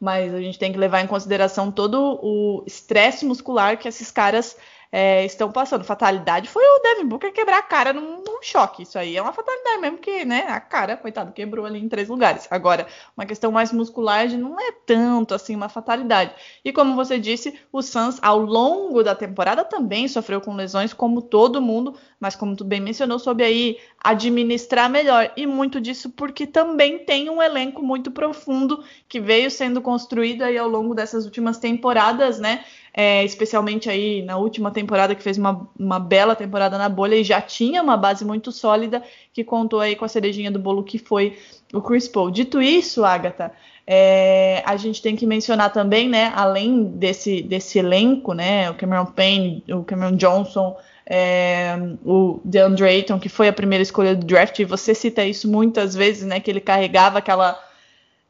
[0.00, 4.56] Mas a gente tem que levar em consideração todo o estresse muscular que esses caras
[4.96, 5.82] é, estão passando.
[5.82, 8.84] Fatalidade foi o Devin Booker quebrar a cara num, num, choque.
[8.84, 12.08] Isso aí é uma fatalidade mesmo, que, né, a cara, coitado, quebrou ali em três
[12.08, 12.46] lugares.
[12.48, 16.32] Agora, uma questão mais muscular não é tanto assim uma fatalidade.
[16.64, 21.20] E como você disse, o Suns, ao longo da temporada, também sofreu com lesões, como
[21.20, 25.32] todo mundo, mas como tu bem mencionou, soube aí administrar melhor.
[25.36, 30.56] E muito disso porque também tem um elenco muito profundo que veio sendo construído aí
[30.58, 32.64] ao longo dessas últimas temporadas, né?
[32.96, 37.24] é, especialmente aí na última temporada, que fez uma, uma bela temporada na bolha e
[37.24, 40.96] já tinha uma base muito sólida, que contou aí com a cerejinha do bolo que
[40.96, 41.36] foi
[41.72, 42.30] o Chris Paul.
[42.30, 43.50] Dito isso, Agatha,
[43.84, 49.06] é, a gente tem que mencionar também, né, além desse, desse elenco, né, o Cameron
[49.06, 54.58] Payne, o Cameron Johnson, é, o DeAndre Ayton, que foi a primeira escolha do draft,
[54.58, 57.60] e você cita isso muitas vezes, né, que ele carregava aquela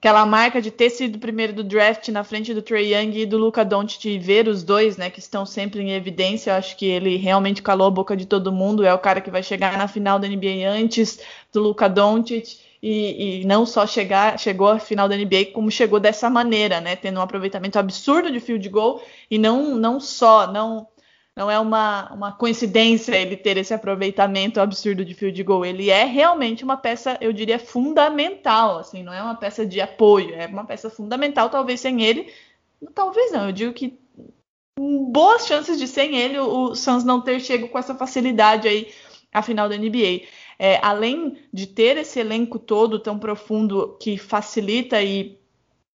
[0.04, 3.24] aquela marca de ter sido o primeiro do draft na frente do Trey Young e
[3.24, 6.76] do Luca Doncic e ver os dois, né, que estão sempre em evidência, eu acho
[6.76, 9.78] que ele realmente calou a boca de todo mundo, é o cara que vai chegar
[9.78, 14.78] na final da NBA antes do Luca Doncic e, e não só chegar, chegou à
[14.78, 19.02] final da NBA como chegou dessa maneira, né, tendo um aproveitamento absurdo de field goal
[19.30, 20.86] e não não só, não
[21.36, 25.64] não é uma, uma coincidência ele ter esse aproveitamento absurdo de field goal.
[25.64, 28.78] Ele é realmente uma peça, eu diria, fundamental.
[28.78, 31.50] Assim, não é uma peça de apoio, é uma peça fundamental.
[31.50, 32.32] Talvez sem ele,
[32.94, 33.46] talvez não.
[33.46, 33.98] Eu digo que
[34.78, 38.92] boas chances de sem ele o Suns não ter chego com essa facilidade aí
[39.32, 40.22] à final da NBA.
[40.56, 45.36] É, além de ter esse elenco todo tão profundo que facilita e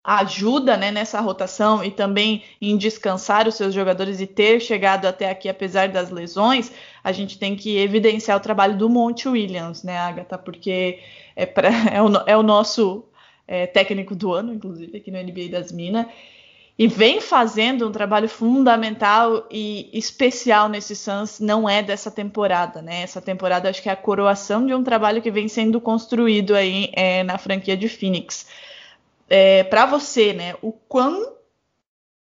[0.05, 5.31] ajuda né, nessa rotação e também em descansar os seus jogadores e ter chegado até
[5.31, 6.71] aqui apesar das lesões,
[7.03, 10.37] a gente tem que evidenciar o trabalho do Monte Williams, né, Agatha?
[10.37, 10.99] Porque
[11.35, 13.07] é, pra, é, o, é o, nosso
[13.49, 16.07] é, técnico do ano, inclusive, aqui no NBA das Minas,
[16.79, 23.03] e vem fazendo um trabalho fundamental e especial nesse Suns, não é dessa temporada, né?
[23.03, 26.90] Essa temporada acho que é a coroação de um trabalho que vem sendo construído aí
[26.93, 28.47] é, na franquia de Phoenix
[29.28, 31.34] é, para você, né, o quão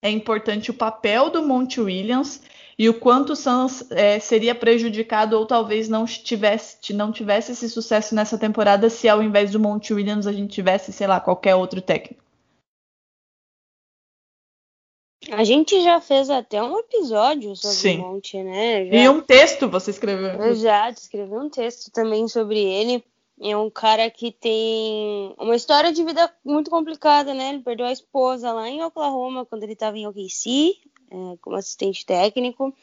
[0.02, 2.42] é importante o papel do Monte Williams
[2.78, 7.70] e o quanto o Suns é, seria prejudicado ou talvez não tivesse, não tivesse esse
[7.70, 11.56] sucesso nessa temporada se ao invés do Monte Williams a gente tivesse, sei lá, qualquer
[11.56, 12.24] outro técnico.
[15.32, 18.00] A gente já fez até um episódio sobre Sim.
[18.00, 18.86] o Monte, né?
[18.88, 18.94] Já...
[18.94, 20.32] E um texto você escreveu.
[20.32, 23.04] Eu já escrevi um texto também sobre ele.
[23.42, 27.50] É um cara que tem uma história de vida muito complicada, né?
[27.50, 30.78] Ele perdeu a esposa lá em Oklahoma quando ele estava em OKC,
[31.10, 32.74] é, como assistente técnico.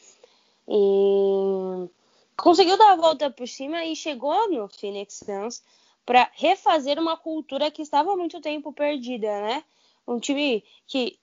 [0.68, 1.88] E
[2.36, 5.62] conseguiu dar a volta por cima e chegou no Phoenix Suns
[6.04, 9.64] para refazer uma cultura que estava há muito tempo perdida, né?
[10.06, 11.18] Um time que,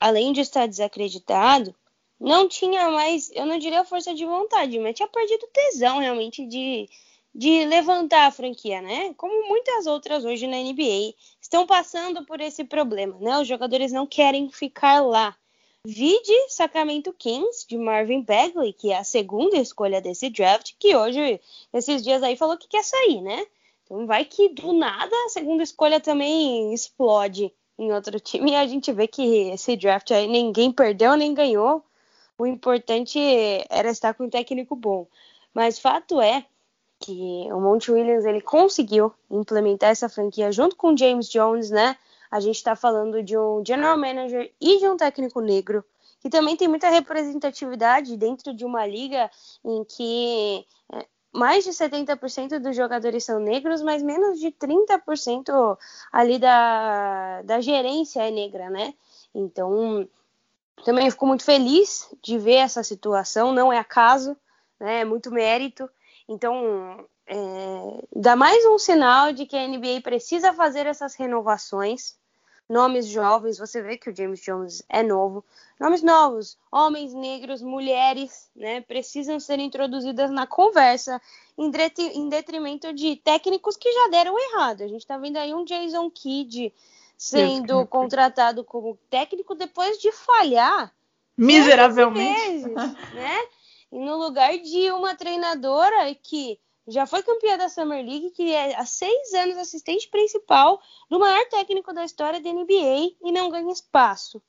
[0.00, 1.74] além de estar desacreditado,
[2.18, 6.88] não tinha mais, eu não diria força de vontade, mas tinha perdido tesão realmente de,
[7.34, 9.14] de levantar a franquia, né?
[9.14, 13.38] Como muitas outras hoje na NBA estão passando por esse problema, né?
[13.38, 15.34] Os jogadores não querem ficar lá.
[15.84, 21.40] Vide Sacramento Kings de Marvin Bagley, que é a segunda escolha desse draft, que hoje,
[21.72, 23.46] esses dias aí, falou que quer sair, né?
[23.84, 28.66] Então vai que do nada a segunda escolha também explode em outro time e a
[28.66, 31.84] gente vê que esse draft aí ninguém perdeu nem ganhou.
[32.38, 33.18] O importante
[33.68, 35.06] era estar com um técnico bom.
[35.52, 36.46] Mas fato é
[37.02, 41.96] que o Monte Williams ele conseguiu implementar essa franquia junto com o James Jones, né?
[42.30, 45.84] A gente está falando de um general manager e de um técnico negro
[46.22, 49.28] que também tem muita representatividade dentro de uma liga
[49.64, 55.76] em que é, mais de 70% dos jogadores são negros, mas menos de 30%
[56.12, 58.94] ali da, da gerência é negra, né?
[59.34, 60.08] Então,
[60.84, 64.36] também fico muito feliz de ver essa situação, não é acaso,
[64.78, 65.00] né?
[65.00, 65.90] É muito mérito.
[66.32, 72.16] Então, é, dá mais um sinal de que a NBA precisa fazer essas renovações.
[72.68, 75.44] Nomes jovens, você vê que o James Jones é novo.
[75.78, 81.20] Nomes novos, homens negros, mulheres, né, precisam ser introduzidas na conversa
[81.58, 81.70] em,
[82.14, 84.82] em detrimento de técnicos que já deram errado.
[84.82, 86.72] A gente está vendo aí um Jason Kidd
[87.18, 90.92] sendo contratado como técnico depois de falhar
[91.36, 92.74] miseravelmente, vezes,
[93.14, 93.38] né?
[93.92, 98.74] E no lugar de uma treinadora que já foi campeã da Summer League, que é
[98.74, 103.70] há seis anos assistente principal do maior técnico da história da NBA e não ganha
[103.70, 104.42] espaço,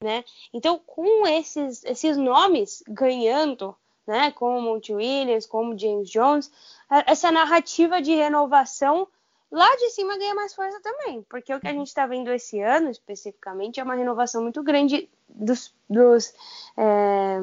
[0.00, 0.24] né?
[0.52, 3.74] Então, com esses, esses nomes ganhando,
[4.06, 6.50] né, como Monty Williams, como James Jones,
[7.06, 9.08] essa narrativa de renovação
[9.50, 12.60] lá de cima ganha mais força também, porque o que a gente está vendo esse
[12.60, 16.32] ano, especificamente, é uma renovação muito grande dos, dos
[16.76, 17.40] é,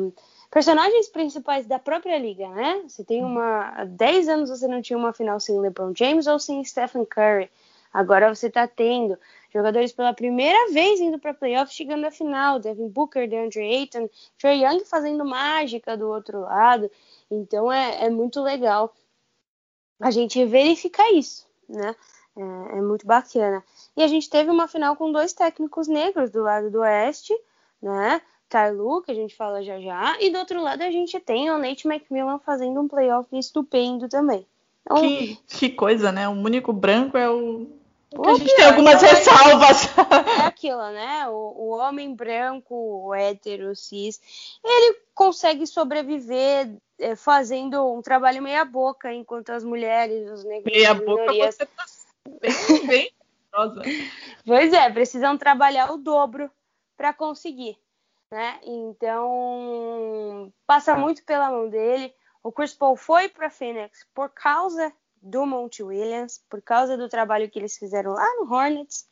[0.49, 2.83] personagens principais da própria liga, né?
[2.87, 3.69] Você tem uma.
[3.69, 7.49] Há 10 anos você não tinha uma final sem LeBron James ou sem Stephen Curry.
[7.93, 9.17] Agora você está tendo
[9.53, 12.59] jogadores pela primeira vez indo para playoffs, chegando à final.
[12.59, 16.91] Devin Booker, DeAndre Ayton, Trey Young fazendo mágica do outro lado.
[17.31, 18.93] Então é, é muito legal
[19.99, 21.95] a gente verificar isso né?
[22.35, 23.63] É, é, muito bacana.
[23.95, 27.33] E a gente teve uma final com dois técnicos negros do lado do oeste,
[27.81, 28.21] né?
[28.49, 31.57] Tyloo, que a gente fala já já, e do outro lado a gente tem o
[31.57, 34.45] Nate McMillan fazendo um playoff estupendo também.
[34.81, 36.29] Então, que, que coisa, né?
[36.29, 37.67] O único branco é o.
[38.25, 39.89] a gente tem algumas é ressalvas.
[40.39, 41.27] É aquilo, né?
[41.27, 44.21] O, o homem branco, o hétero, cis,
[44.63, 50.93] ele consegue sobreviver é, fazendo um trabalho meia boca, enquanto as mulheres, os negros, meia
[50.93, 51.85] boca você tá
[52.39, 53.11] bem, bem
[54.45, 56.49] Pois é, precisam trabalhar o dobro
[56.95, 57.77] para conseguir,
[58.31, 58.59] né?
[58.63, 62.13] Então passa muito pela mão dele.
[62.43, 67.49] O Chris Paul foi para Phoenix por causa do Monte Williams, por causa do trabalho
[67.49, 69.07] que eles fizeram lá no Hornets,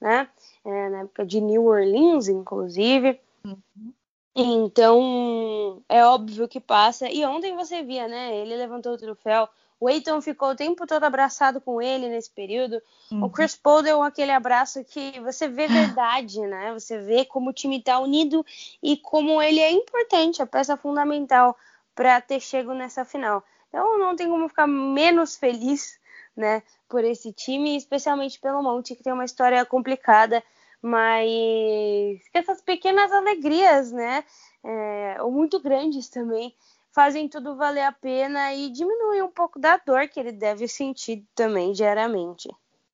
[0.00, 0.28] né?
[0.64, 3.20] É, na época de New Orleans, inclusive.
[3.44, 3.92] Uhum.
[4.34, 7.10] Então, é óbvio que passa.
[7.10, 8.36] E ontem você via, né?
[8.36, 9.48] Ele levantou o troféu.
[9.80, 12.82] O Eiton ficou o tempo todo abraçado com ele nesse período.
[13.10, 13.24] Uhum.
[13.24, 16.72] O Chris Paul deu aquele abraço que você vê verdade, né?
[16.74, 18.44] Você vê como o time está unido
[18.82, 21.56] e como ele é importante, a peça fundamental
[21.94, 23.42] para ter chego nessa final.
[23.68, 25.98] Então, não tem como ficar menos feliz,
[26.36, 26.62] né?
[26.86, 30.42] Por esse time, especialmente pelo Monte, que tem uma história complicada
[30.82, 34.24] mas que essas pequenas alegrias, né,
[34.64, 36.54] é, ou muito grandes também,
[36.92, 41.24] fazem tudo valer a pena e diminuem um pouco da dor que ele deve sentir
[41.34, 42.48] também diariamente.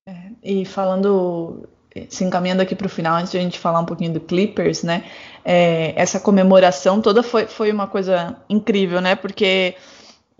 [0.06, 1.68] É, e falando,
[2.08, 4.82] se encaminhando aqui para o final, antes de a gente falar um pouquinho do Clippers,
[4.82, 5.04] né,
[5.44, 9.74] é, essa comemoração toda foi, foi uma coisa incrível, né, porque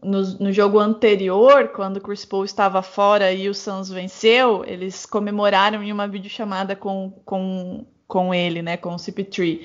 [0.03, 5.07] no, no, jogo anterior, quando o Chris Paul estava fora e o Suns venceu, eles
[5.07, 9.63] comemoraram em uma videochamada com, com, com ele, né, com o CP3.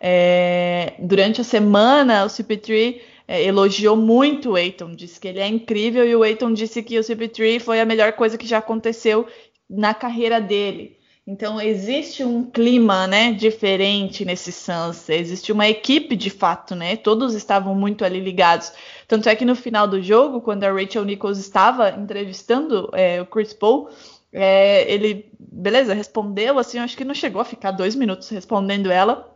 [0.00, 5.46] É, durante a semana, o CP3 é, elogiou muito o Aiton, disse que ele é
[5.46, 9.26] incrível e o Aiton disse que o CP3 foi a melhor coisa que já aconteceu
[9.68, 10.98] na carreira dele.
[11.26, 15.08] Então existe um clima, né, diferente nesse Suns.
[15.08, 16.96] Existe uma equipe de fato, né?
[16.96, 18.72] Todos estavam muito ali ligados.
[19.08, 23.26] Tanto é que no final do jogo, quando a Rachel Nichols estava entrevistando é, o
[23.26, 23.88] Chris Paul,
[24.30, 29.33] é, ele, beleza, respondeu assim, acho que não chegou a ficar dois minutos respondendo ela.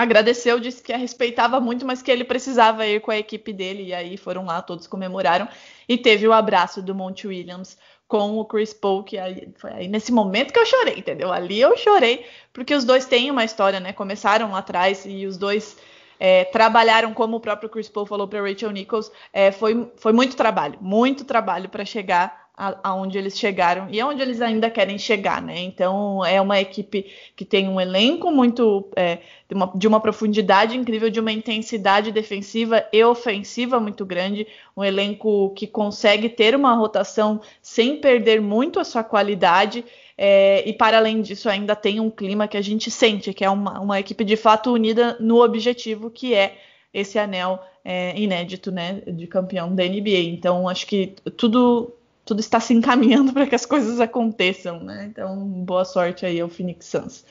[0.00, 3.84] Agradeceu, disse que a respeitava muito, mas que ele precisava ir com a equipe dele.
[3.84, 5.48] E aí foram lá, todos comemoraram.
[5.88, 7.76] E teve o abraço do Monte Williams
[8.08, 11.32] com o Chris Paul, que aí, foi aí nesse momento que eu chorei, entendeu?
[11.32, 13.92] Ali eu chorei, porque os dois têm uma história, né?
[13.92, 15.76] Começaram lá atrás e os dois
[16.18, 20.34] é, trabalharam, como o próprio Chris Paul falou para Rachel Nichols, é, foi, foi muito
[20.34, 22.49] trabalho, muito trabalho para chegar
[22.82, 25.58] aonde eles chegaram e aonde eles ainda querem chegar, né?
[25.60, 29.18] Então é uma equipe que tem um elenco muito é,
[29.48, 34.46] de, uma, de, uma, profundidade incrível, de uma intensidade defensiva e ofensiva muito grande,
[34.76, 39.82] um elenco que consegue ter uma rotação sem perder muito a sua qualidade.
[40.18, 43.48] É, e para além disso, ainda tem um clima que a gente sente, que é
[43.48, 46.58] uma, uma equipe de fato unida no objetivo que é
[46.92, 50.18] esse anel é, inédito né, de campeão da NBA.
[50.28, 51.94] Então, acho que tudo
[52.30, 55.08] tudo está se encaminhando para que as coisas aconteçam, né?
[55.10, 57.24] Então, boa sorte aí ao Phoenix Suns.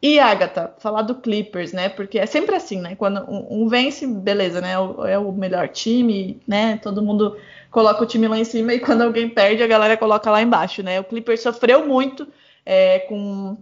[0.00, 1.90] E Agatha, falar do Clippers, né?
[1.90, 2.96] Porque é sempre assim, né?
[2.96, 4.72] Quando um, um vence, beleza, né?
[5.06, 6.78] É o melhor time, né?
[6.78, 7.36] Todo mundo
[7.70, 10.82] coloca o time lá em cima e quando alguém perde, a galera coloca lá embaixo,
[10.82, 10.98] né?
[10.98, 12.26] O Clippers sofreu muito
[12.64, 13.58] é, com,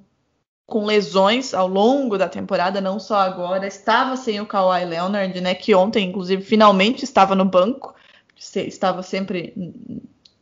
[0.65, 3.67] com lesões ao longo da temporada, não só agora.
[3.67, 5.57] Estava sem o Kawhi Leonard, né?
[5.57, 7.97] Que ontem, inclusive, finalmente estava no banco.
[8.37, 9.53] Estava sempre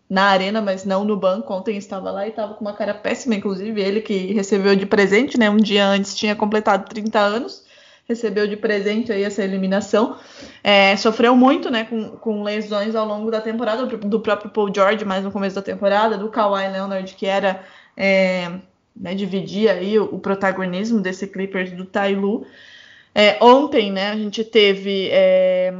[0.08, 1.52] na arena, mas não no banco.
[1.52, 5.38] Ontem estava lá e estava com uma cara péssima, inclusive ele que recebeu de presente,
[5.38, 5.50] né?
[5.50, 7.64] Um dia antes tinha completado 30 anos,
[8.08, 10.16] recebeu de presente aí essa eliminação.
[10.62, 11.84] É, sofreu muito, né?
[11.84, 15.62] Com, com, lesões ao longo da temporada, do próprio Paul George, mais no começo da
[15.62, 17.64] temporada, do Kawhi Leonard, que era
[17.96, 18.50] é,
[18.94, 22.46] né, dividia aí o, o, protagonismo desse Clippers do Tailu.
[23.18, 25.72] É, ontem, né, a gente teve é,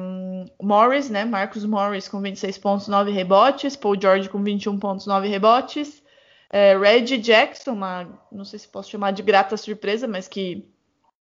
[0.59, 5.29] Morris, né, Marcos Morris com 26 pontos, 9 rebotes, Paul George com 21 pontos, 9
[5.29, 6.03] rebotes,
[6.49, 10.67] é, Reggie Jackson, uma, não sei se posso chamar de grata surpresa, mas que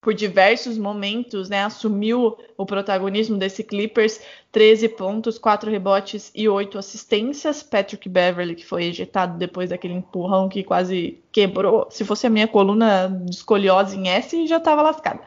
[0.01, 6.77] por diversos momentos, né, assumiu o protagonismo desse Clippers, 13 pontos, 4 rebotes e 8
[6.77, 7.63] assistências.
[7.63, 11.87] Patrick Beverly, que foi ejetado depois daquele empurrão que quase quebrou.
[11.89, 15.21] Se fosse a minha coluna de escoliose em S, já estava lascada.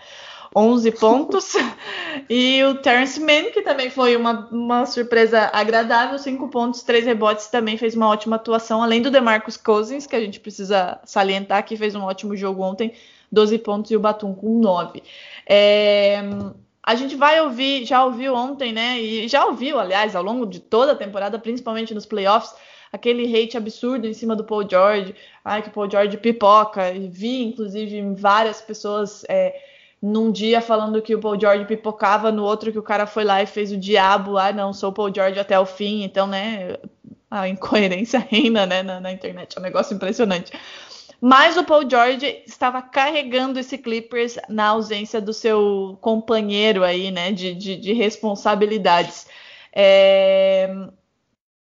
[0.55, 1.53] 11 pontos.
[2.29, 7.47] e o Terence Mann, que também foi uma, uma surpresa agradável, 5 pontos, 3 rebotes,
[7.47, 11.75] também fez uma ótima atuação, além do DeMarcus Cousins, que a gente precisa salientar, que
[11.75, 12.93] fez um ótimo jogo ontem,
[13.31, 15.03] 12 pontos e o Batum com 9.
[15.45, 16.21] É,
[16.81, 19.01] a gente vai ouvir, já ouviu ontem, né?
[19.01, 22.53] E já ouviu, aliás, ao longo de toda a temporada, principalmente nos playoffs,
[22.93, 25.13] aquele hate absurdo em cima do Paul George,
[25.43, 29.53] ai que o Paul George pipoca, vi inclusive várias pessoas é,
[30.01, 33.41] num dia falando que o Paul George pipocava, no outro que o cara foi lá
[33.41, 36.77] e fez o diabo, ah, não, sou o Paul George até o fim, então, né,
[37.29, 40.51] a incoerência reina, né, na, na internet, é um negócio impressionante.
[41.19, 47.31] Mas o Paul George estava carregando esse Clippers na ausência do seu companheiro aí, né,
[47.31, 49.27] de, de, de responsabilidades.
[49.73, 50.73] É...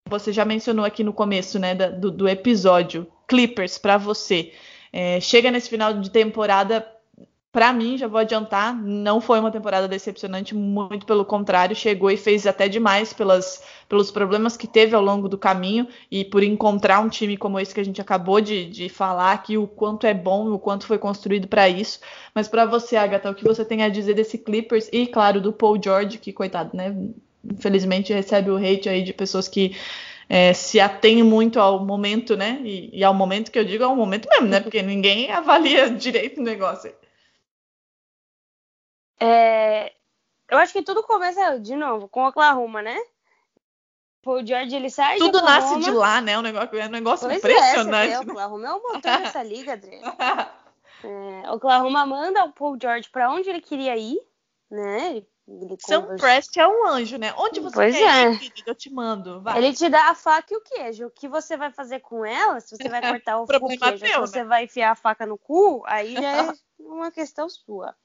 [0.09, 4.51] Você já mencionou aqui no começo, né, do, do episódio, Clippers para você.
[4.93, 6.85] É, chega nesse final de temporada
[7.55, 12.17] para mim, já vou adiantar, não foi uma temporada decepcionante, muito pelo contrário, chegou e
[12.17, 16.99] fez até demais pelas, pelos problemas que teve ao longo do caminho e por encontrar
[16.99, 20.13] um time como esse que a gente acabou de, de falar aqui, o quanto é
[20.13, 22.01] bom, o quanto foi construído para isso.
[22.33, 25.53] Mas para você, Agatha, o que você tem a dizer desse Clippers e, claro, do
[25.53, 26.93] Paul George, que coitado, né?
[27.41, 29.77] Infelizmente recebe o hate aí de pessoas que
[30.27, 32.59] é, se atém muito ao momento, né?
[32.65, 34.59] E, e, ao momento que eu digo, ao momento mesmo, né?
[34.59, 36.91] Porque ninguém avalia direito o negócio.
[39.19, 39.93] É,
[40.49, 42.97] eu acho que tudo começa, de novo, com Oklahoma, né?
[44.25, 46.31] O George, ele sai Tudo de nasce de lá, né?
[46.31, 48.11] É um negócio, é um negócio pois impressionante.
[48.11, 48.19] É, né?
[48.19, 50.15] Oklahoma é o motor dessa liga, Adriano.
[51.03, 54.19] É, Oklahoma manda o Paul George para onde ele queria ir,
[54.69, 55.21] né?
[55.47, 57.31] Ele São Prest é um anjo, né?
[57.37, 58.33] Onde você pois quer é.
[58.33, 59.41] ir, eu te mando.
[59.41, 59.59] Vai.
[59.59, 61.05] Ele te dá a faca e o queijo.
[61.05, 62.59] O que você vai fazer com ela?
[62.59, 64.45] Se você vai cortar o, o queijo, teu, se você né?
[64.45, 67.95] vai enfiar a faca no cu, aí já é uma questão sua.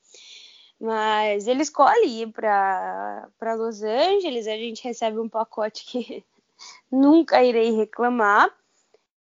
[0.81, 6.25] Mas ele escolhe ir para Los Angeles, a gente recebe um pacote que
[6.91, 8.51] nunca irei reclamar.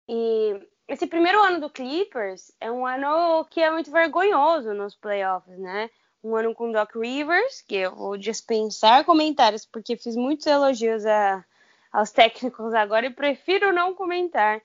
[0.08, 5.58] E esse primeiro ano do Clippers é um ano que é muito vergonhoso nos playoffs,
[5.58, 5.89] né?
[6.24, 11.43] Um ano com Doc Rivers, que eu vou dispensar comentários, porque fiz muitos elogios a,
[11.91, 14.62] aos técnicos agora e prefiro não comentar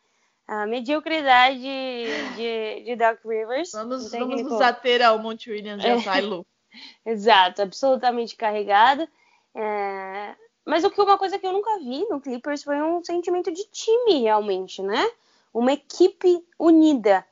[0.47, 3.73] a mediocridade de, de Doc Rivers.
[3.73, 6.47] Vamos, vamos nos ater ao Monte Williams e ao Tylu.
[7.05, 9.09] Exato, absolutamente carregada.
[9.55, 10.35] É...
[10.65, 13.65] Mas o que uma coisa que eu nunca vi no Clippers foi um sentimento de
[13.65, 15.05] time realmente, né?
[15.53, 17.27] Uma equipe unida.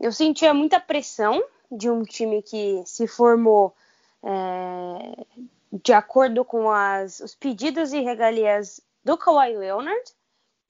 [0.00, 3.74] Eu sentia muita pressão de um time que se formou
[4.22, 5.24] é,
[5.72, 10.12] de acordo com as, os pedidos e regalias do Kawhi Leonard,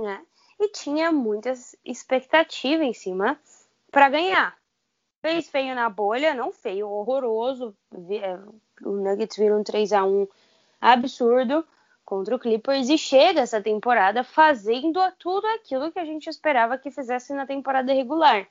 [0.00, 0.22] né?
[0.60, 3.38] E tinha muitas expectativas em cima
[3.90, 4.56] para ganhar.
[5.22, 7.74] Fez feio na bolha, não feio, horroroso.
[8.20, 8.38] É,
[8.84, 10.26] o Nuggets viram um 3 a 1
[10.80, 11.64] absurdo
[12.04, 16.90] contra o Clippers e chega essa temporada fazendo tudo aquilo que a gente esperava que
[16.90, 18.48] fizesse na temporada regular.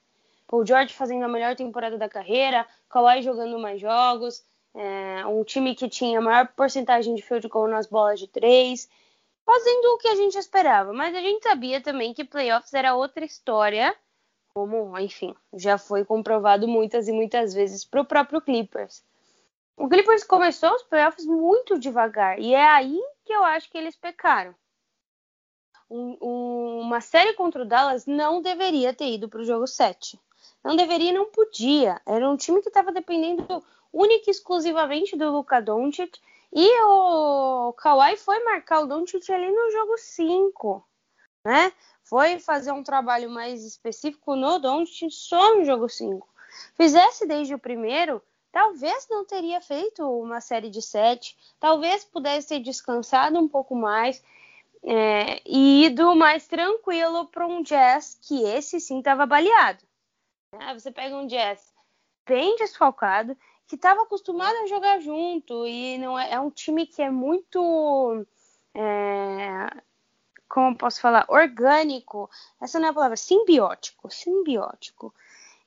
[0.50, 4.44] O George fazendo a melhor temporada da carreira, Kawhi jogando mais jogos,
[4.74, 8.90] é, um time que tinha maior porcentagem de field goal nas bolas de três,
[9.46, 10.94] fazendo o que a gente esperava.
[10.94, 13.96] Mas a gente sabia também que playoffs era outra história,
[14.54, 19.04] como, enfim, já foi comprovado muitas e muitas vezes para o próprio Clippers.
[19.78, 23.96] O Clippers começou os playoffs muito devagar e é aí que eu acho que eles
[23.96, 24.54] pecaram.
[25.90, 30.20] Um, um, uma série contra o Dallas não deveria ter ido para o jogo 7.
[30.64, 32.02] Não deveria, não podia.
[32.06, 36.18] Era um time que estava dependendo única e exclusivamente do Luka Doncic.
[36.54, 40.88] E o Kawhi foi marcar o Doncic ali no jogo 5,
[41.46, 41.74] né?
[42.12, 46.28] Foi fazer um trabalho mais específico no Doncic só no jogo 5.
[46.76, 52.60] Fizesse desde o primeiro, talvez não teria feito uma série de sete, talvez pudesse ter
[52.60, 54.22] descansado um pouco mais
[54.84, 59.82] é, e ido mais tranquilo para um jazz que esse sim estava baleado.
[60.60, 61.74] Ah, você pega um Jazz
[62.28, 67.02] bem desfalcado, que estava acostumado a jogar junto e não é, é um time que
[67.02, 68.26] é muito
[68.76, 69.82] é,
[70.52, 72.30] como posso falar orgânico
[72.62, 75.14] essa não é a palavra simbiótico simbiótico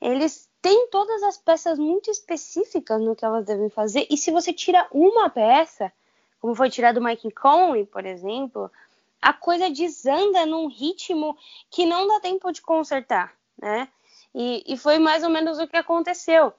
[0.01, 4.53] eles têm todas as peças muito específicas no que elas devem fazer e se você
[4.53, 5.93] tira uma peça
[6.41, 8.71] como foi tirado o Mike Conley por exemplo
[9.21, 11.37] a coisa desanda num ritmo
[11.71, 13.89] que não dá tempo de consertar né
[14.35, 16.53] e, e foi mais ou menos o que aconteceu.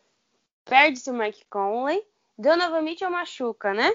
[0.63, 2.01] Perde-se o Mike Conley,
[2.37, 3.93] Donovan Mitchell machuca, né?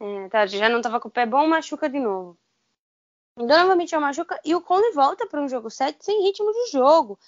[0.00, 2.36] É, tá, já não estava com o pé bom, machuca de novo.
[3.46, 7.18] Donovan Mitchell machuca e o Conley volta para um jogo 7 sem ritmo de jogo.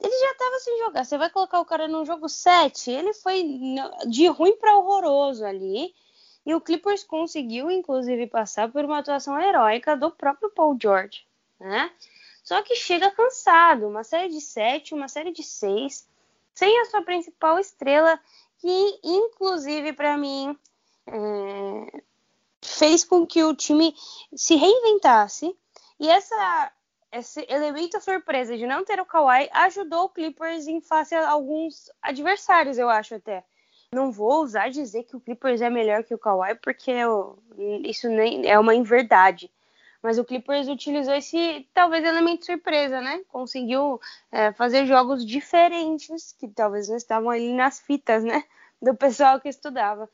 [0.00, 1.04] Ele já estava sem jogar.
[1.04, 3.42] Você vai colocar o cara no jogo 7, ele foi
[4.06, 5.94] de ruim para horroroso ali.
[6.46, 11.26] E o Clippers conseguiu, inclusive, passar por uma atuação heróica do próprio Paul George,
[11.58, 11.90] né?
[12.42, 16.06] Só que chega cansado, uma série de sete, uma série de seis,
[16.52, 18.20] sem a sua principal estrela,
[18.58, 20.54] que inclusive para mim
[21.06, 22.02] é,
[22.64, 23.94] fez com que o time
[24.34, 25.54] se reinventasse.
[26.00, 26.72] E essa,
[27.12, 31.90] esse elemento surpresa de não ter o Kawhi ajudou o Clippers em face a alguns
[32.02, 33.44] adversários, eu acho até.
[33.92, 37.38] Não vou usar dizer que o Clippers é melhor que o Kawhi, porque eu,
[37.84, 39.50] isso nem é uma inverdade.
[40.02, 43.22] Mas o Clippers utilizou esse, talvez, elemento surpresa, né?
[43.28, 44.00] Conseguiu
[44.32, 48.44] é, fazer jogos diferentes, que talvez não estavam ali nas fitas, né?
[48.82, 50.10] Do pessoal que estudava.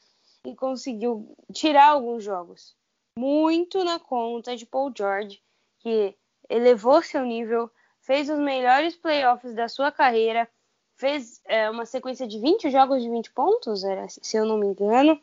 [0.47, 2.75] E conseguiu tirar alguns jogos.
[3.19, 5.41] Muito na conta de Paul George,
[5.81, 6.15] que
[6.49, 7.71] elevou seu nível,
[8.01, 10.49] fez os melhores playoffs da sua carreira,
[10.97, 14.67] fez é, uma sequência de 20 jogos de 20 pontos, era, se eu não me
[14.67, 15.21] engano.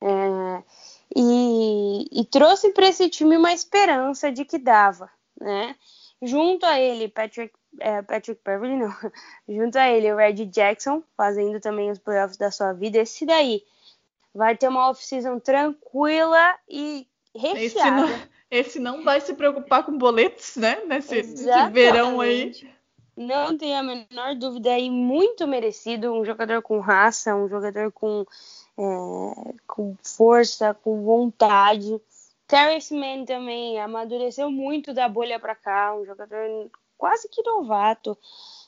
[0.00, 0.62] É,
[1.16, 5.10] e, e trouxe para esse time uma esperança de que dava,
[5.40, 5.76] né?
[6.20, 8.94] Junto a ele, Patrick, é, Patrick Beverly, não,
[9.48, 12.98] junto a ele, o Red Jackson, fazendo também os playoffs da sua vida.
[12.98, 13.62] Esse daí
[14.34, 18.06] vai ter uma off-season tranquila e recheada.
[18.06, 20.82] Esse não, esse não vai se preocupar com boletos, né?
[20.86, 22.52] Nesse, nesse verão aí.
[23.16, 26.12] Não tenho a menor dúvida aí, muito merecido.
[26.12, 28.26] Um jogador com raça, um jogador com
[28.76, 32.00] é, com força, com vontade.
[32.46, 38.18] Terrence Mann também amadureceu muito da bolha para cá, um jogador quase que novato,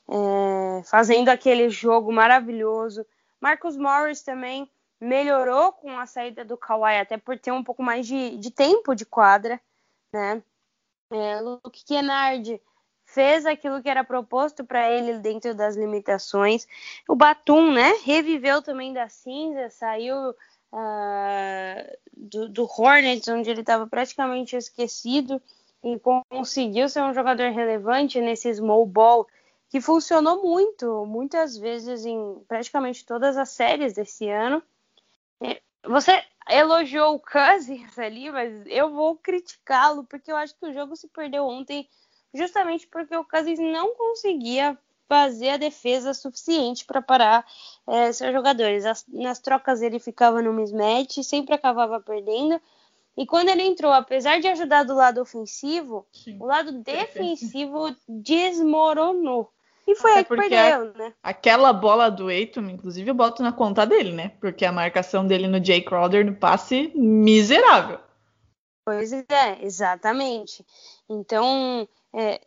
[0.08, 3.04] é, fazendo aquele jogo maravilhoso.
[3.40, 8.06] Marcus Morris também melhorou com a saída do Kawhi, até por ter um pouco mais
[8.06, 9.60] de, de tempo de quadra,
[10.12, 10.42] né?
[11.10, 12.60] É, Luke Kennard
[13.04, 16.66] fez aquilo que era proposto para ele dentro das limitações.
[17.08, 23.86] O Batum, né, reviveu também da cinza, saiu uh, do, do, Hornets, onde ele estava
[23.86, 25.40] praticamente esquecido,
[25.84, 29.26] e conseguiu ser um jogador relevante nesse small ball
[29.68, 34.60] que funcionou muito, muitas vezes em praticamente todas as séries desse ano.
[35.84, 40.96] Você elogiou o Cousins ali, mas eu vou criticá-lo porque eu acho que o jogo
[40.96, 41.88] se perdeu ontem
[42.34, 47.46] justamente porque o Cousins não conseguia fazer a defesa suficiente para parar
[47.86, 48.84] é, seus jogadores.
[48.84, 52.60] As, nas trocas ele ficava no mismatch, sempre acabava perdendo.
[53.16, 56.36] E quando ele entrou, apesar de ajudar do lado ofensivo, Sim.
[56.38, 59.50] o lado defensivo desmoronou.
[59.86, 61.14] E foi Até aí que perdeu, né?
[61.22, 64.32] Aquela bola do Eiton, inclusive, eu boto na conta dele, né?
[64.40, 68.00] Porque a marcação dele no Jay Crowder no passe, miserável.
[68.84, 70.64] Pois é, exatamente.
[71.08, 72.40] Então, é,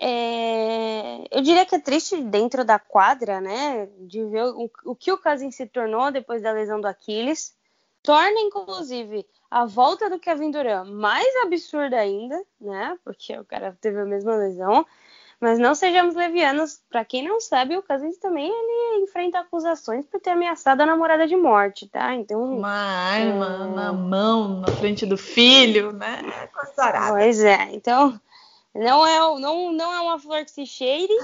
[0.00, 3.88] é, eu diria que é triste dentro da quadra, né?
[4.00, 7.54] De ver o, o que o Casim se tornou depois da lesão do Aquiles.
[8.02, 12.96] Torna, inclusive, a volta do Kevin Durant mais absurda ainda, né?
[13.04, 14.86] Porque o cara teve a mesma lesão.
[15.40, 16.80] Mas não sejamos levianos.
[16.88, 21.26] Para quem não sabe, o Cousins também ele enfrenta acusações por ter ameaçado a namorada
[21.26, 22.14] de morte, tá?
[22.14, 23.74] Então uma arma é...
[23.74, 26.22] na mão, na frente do filho, né?
[27.10, 27.68] Pois é.
[27.72, 28.18] Então
[28.74, 31.14] não é não não é uma flor que se cheire.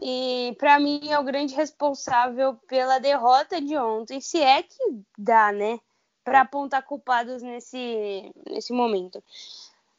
[0.00, 5.50] E para mim é o grande responsável pela derrota de ontem, se é que dá,
[5.50, 5.80] né?
[6.22, 9.22] Para apontar culpados nesse, nesse momento.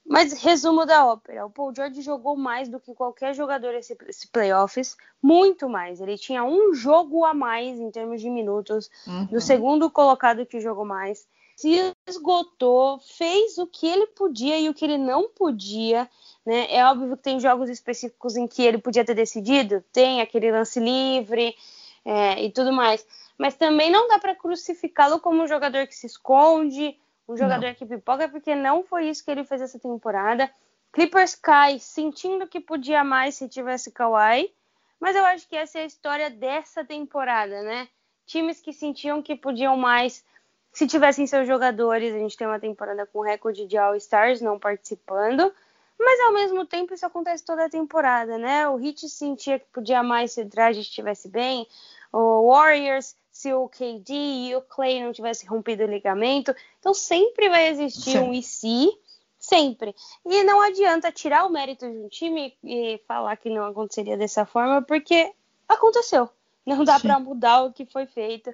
[0.10, 4.28] Mas resumo da ópera, o Paul George jogou mais do que qualquer jogador esse, esse
[4.28, 6.02] playoffs, muito mais.
[6.02, 9.26] Ele tinha um jogo a mais em termos de minutos uhum.
[9.26, 11.28] do segundo colocado que jogou mais.
[11.56, 16.10] Se esgotou, fez o que ele podia e o que ele não podia.
[16.44, 16.66] Né?
[16.74, 20.80] É óbvio que tem jogos específicos em que ele podia ter decidido, tem aquele lance
[20.80, 21.56] livre
[22.04, 23.06] é, e tudo mais.
[23.38, 26.98] Mas também não dá para crucificá-lo como um jogador que se esconde,
[27.30, 27.76] um jogador não.
[27.76, 30.50] que pipoca, porque não foi isso que ele fez essa temporada.
[30.92, 34.52] Clippers cai sentindo que podia mais se tivesse Kawhi,
[35.00, 37.88] mas eu acho que essa é a história dessa temporada, né?
[38.26, 40.26] Times que sentiam que podiam mais
[40.74, 42.16] se tivessem seus jogadores.
[42.16, 45.54] A gente tem uma temporada com recorde de All-Stars não participando,
[46.00, 48.68] mas ao mesmo tempo isso acontece toda a temporada, né?
[48.68, 51.68] O Heat sentia que podia mais se o Dragic estivesse bem,
[52.12, 56.54] o Warriors se o KD e o Clay não tivessem rompido o ligamento.
[56.78, 58.20] Então sempre vai existir Sim.
[58.20, 58.90] um e se,
[59.38, 59.96] sempre.
[60.26, 64.46] E não adianta tirar o mérito de um time e falar que não aconteceria dessa
[64.46, 65.32] forma, porque
[65.70, 66.30] aconteceu.
[66.66, 68.54] Não dá para mudar o que foi feito.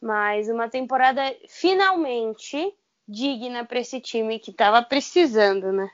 [0.00, 2.72] Mas uma temporada finalmente
[3.08, 5.90] digna para esse time que estava precisando, né?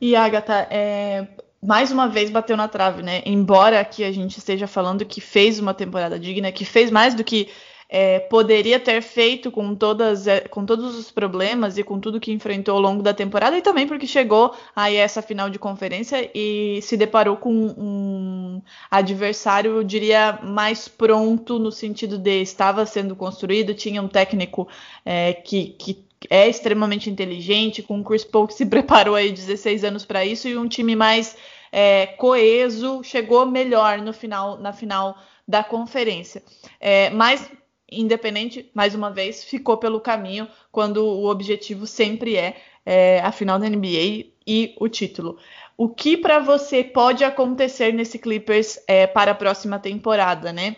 [0.00, 1.26] E Agatha, é,
[1.62, 3.22] mais uma vez bateu na trave, né?
[3.26, 7.22] Embora aqui a gente esteja falando que fez uma temporada digna, que fez mais do
[7.22, 7.48] que
[7.92, 12.30] é, poderia ter feito com, todas, é, com todos os problemas e com tudo que
[12.30, 16.80] enfrentou ao longo da temporada, e também porque chegou a essa final de conferência e
[16.82, 23.74] se deparou com um adversário, eu diria, mais pronto no sentido de estava sendo construído,
[23.74, 24.68] tinha um técnico
[25.04, 29.84] é, que, que é extremamente inteligente, com o Chris Paul que se preparou aí 16
[29.84, 31.36] anos para isso e um time mais
[31.72, 35.16] é, coeso, chegou melhor no final, na final
[35.46, 36.42] da conferência.
[36.78, 37.50] É, mas
[37.90, 42.56] independente, mais uma vez, ficou pelo caminho quando o objetivo sempre é,
[42.86, 45.38] é a final da NBA e o título.
[45.76, 50.76] O que para você pode acontecer nesse Clippers é, para a próxima temporada, né?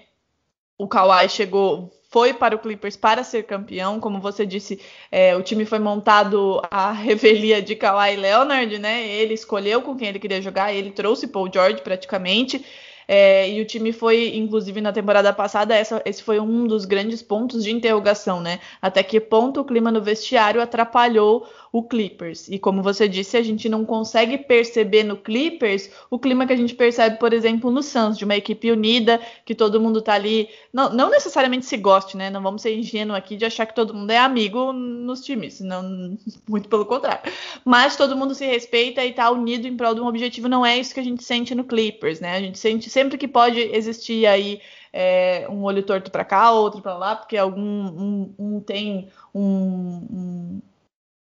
[0.78, 3.98] O Kawhi chegou, foi para o Clippers para ser campeão.
[3.98, 4.78] Como você disse,
[5.10, 9.08] é, o time foi montado à revelia de Kawhi Leonard, né?
[9.08, 12.62] Ele escolheu com quem ele queria jogar, ele trouxe Paul George praticamente.
[13.06, 17.22] É, e o time foi, inclusive, na temporada passada, essa, esse foi um dos grandes
[17.22, 18.60] pontos de interrogação, né?
[18.80, 22.48] Até que ponto o clima no vestiário atrapalhou o Clippers.
[22.48, 26.56] E como você disse, a gente não consegue perceber no Clippers o clima que a
[26.56, 30.50] gente percebe, por exemplo, no Suns, de uma equipe unida, que todo mundo tá ali.
[30.70, 32.28] Não, não necessariamente se goste, né?
[32.28, 36.16] Não vamos ser ingênuos aqui de achar que todo mundo é amigo nos times, não,
[36.46, 37.32] muito pelo contrário.
[37.64, 40.48] Mas todo mundo se respeita e tá unido em prol de um objetivo.
[40.48, 42.36] Não é isso que a gente sente no Clippers, né?
[42.36, 44.60] A gente sente sempre que pode existir aí.
[44.94, 49.40] É, um olho torto para cá, outro para lá, porque algum um, um tem um,
[49.40, 50.62] um,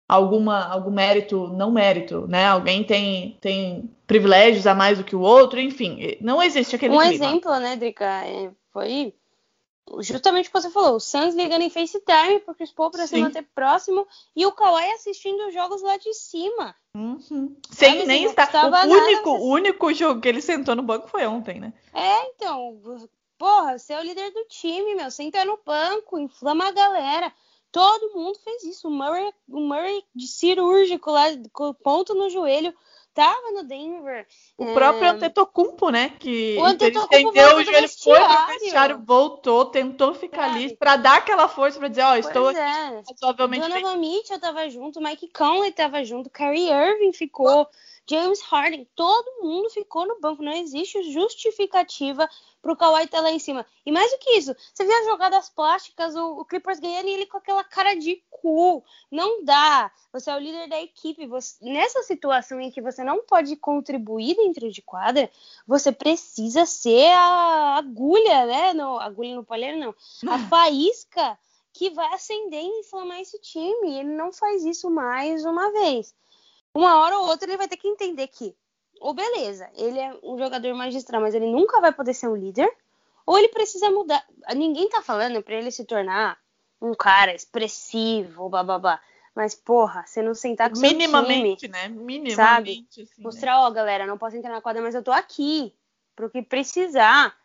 [0.08, 2.46] alguma algum mérito, não mérito, né?
[2.46, 6.98] Alguém tem tem privilégios a mais do que o outro, enfim, não existe aquele Um
[6.98, 7.14] clima.
[7.14, 9.14] exemplo, né, Drica, é, foi
[10.00, 13.16] justamente o que você falou, o Suns ligando em FaceTime pro Chris Paul para se
[13.18, 16.74] manter próximo e o Kawhi assistindo os jogos lá de cima.
[16.96, 17.56] Uhum.
[17.70, 18.48] Sem nem estar.
[18.86, 21.72] O único, o único jogo que ele sentou no banco foi ontem, né?
[21.92, 22.80] É, então,
[23.36, 27.32] porra, você é o líder do time, meu, senta no banco, inflama a galera.
[27.72, 28.86] Todo mundo fez isso.
[28.86, 32.72] O Murray, o Murray de cirúrgico lá, com ponto no joelho,
[33.14, 34.26] tava no Denver.
[34.58, 34.74] O é...
[34.74, 36.12] próprio Antetokounmpo, né?
[36.18, 41.48] Que o entendeu, o joelho foi pro vestiário, voltou, tentou ficar ali para dar aquela
[41.48, 43.02] força para dizer, ó, oh, estou aqui é.
[43.08, 47.68] razoavelmente Donovan Mitchell tava junto, Mike Conley tava junto, Kyrie Irving ficou
[48.08, 50.42] James Harden, todo mundo ficou no banco.
[50.42, 52.28] Não existe justificativa
[52.60, 53.64] pro Kawhi estar tá lá em cima.
[53.84, 57.12] E mais do que isso, você vê as jogadas plásticas, o, o Clippers ganhando e
[57.12, 58.84] ele com aquela cara de cu.
[59.10, 59.90] Não dá.
[60.12, 61.26] Você é o líder da equipe.
[61.26, 65.30] Você, nessa situação em que você não pode contribuir dentro de quadra,
[65.66, 68.72] você precisa ser a agulha, né?
[68.74, 69.94] No, agulha no palheiro, não.
[70.30, 71.38] A faísca
[71.74, 73.98] que vai acender e inflamar esse time.
[73.98, 76.14] Ele não faz isso mais uma vez.
[76.74, 78.54] Uma hora ou outra ele vai ter que entender que
[79.00, 82.70] ou beleza, ele é um jogador magistral, mas ele nunca vai poder ser um líder,
[83.26, 84.24] ou ele precisa mudar.
[84.54, 86.38] Ninguém tá falando para ele se tornar
[86.80, 89.00] um cara expressivo, babá.
[89.34, 91.88] Mas, porra, você não sentar com Minimamente, seu time, né?
[91.88, 92.34] Minimamente.
[92.34, 92.86] Sabe?
[92.90, 93.08] Assim, né?
[93.18, 95.74] Mostrar, ó, galera, não posso entrar na quadra, mas eu tô aqui.
[96.14, 97.36] Pro que precisar.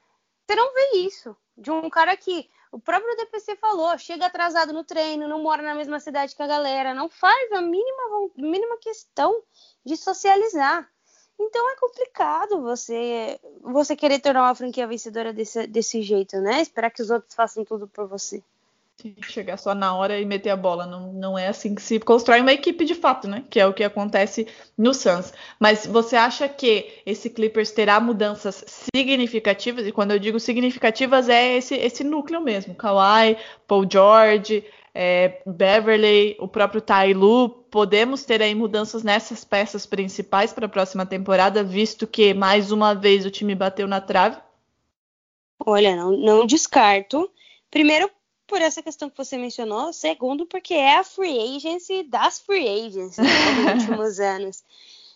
[0.45, 1.35] Você não vê isso.
[1.57, 5.75] De um cara que o próprio DPC falou, chega atrasado no treino, não mora na
[5.75, 9.41] mesma cidade que a galera, não faz a mínima, mínima questão
[9.85, 10.87] de socializar.
[11.39, 16.61] Então é complicado você você querer tornar uma franquia vencedora desse, desse jeito, né?
[16.61, 18.43] Esperar que os outros façam tudo por você.
[19.23, 20.85] Chegar só na hora e meter a bola.
[20.85, 23.43] Não, não é assim que se constrói uma equipe de fato, né?
[23.49, 24.47] Que é o que acontece
[24.77, 25.33] no Suns.
[25.59, 29.87] Mas você acha que esse Clippers terá mudanças significativas?
[29.87, 32.75] E quando eu digo significativas, é esse, esse núcleo mesmo.
[32.75, 33.37] Kawhi,
[33.67, 40.65] Paul George, é, Beverly, o próprio Tailu, podemos ter aí mudanças nessas peças principais para
[40.65, 44.37] a próxima temporada, visto que mais uma vez o time bateu na trave?
[45.65, 47.29] Olha, não, não descarto.
[47.69, 48.09] Primeiro,
[48.49, 49.93] por essa questão que você mencionou.
[49.93, 53.23] Segundo, porque é a free agency das free agents né,
[53.63, 54.63] nos últimos anos.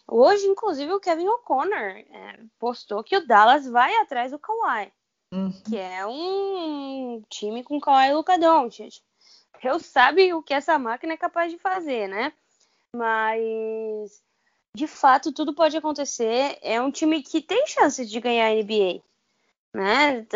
[0.07, 4.91] Hoje, inclusive, o Kevin O'Connor é, postou que o Dallas vai atrás do Kawhi,
[5.31, 5.51] uhum.
[5.67, 9.01] que é um time com Kawhi e Luka Doncic.
[9.61, 12.33] Deus sabe o que essa máquina é capaz de fazer, né?
[12.95, 14.21] Mas
[14.75, 16.57] de fato tudo pode acontecer.
[16.61, 19.01] É um time que tem chances de ganhar a NBA,
[19.73, 20.27] né?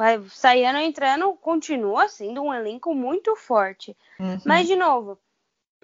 [0.00, 3.94] Vai saindo entrando, continua sendo um elenco muito forte.
[4.18, 4.38] Uhum.
[4.46, 5.18] Mas de novo,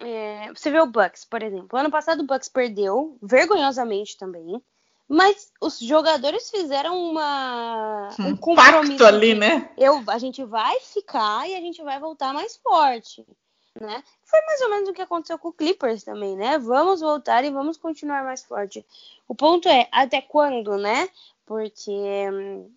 [0.01, 1.79] é, você vê o Bucks, por exemplo.
[1.79, 4.59] Ano passado o Bucks perdeu vergonhosamente também.
[5.07, 9.05] Mas os jogadores fizeram uma, um, um compromisso.
[9.05, 9.71] Ali, né?
[9.77, 13.23] Eu, a gente vai ficar e a gente vai voltar mais forte.
[13.79, 14.03] Né?
[14.25, 16.59] Foi mais ou menos o que aconteceu com o Clippers também, né?
[16.59, 18.83] Vamos voltar e vamos continuar mais forte.
[19.29, 21.07] O ponto é, até quando, né?
[21.45, 21.93] Porque
[22.33, 22.71] hum,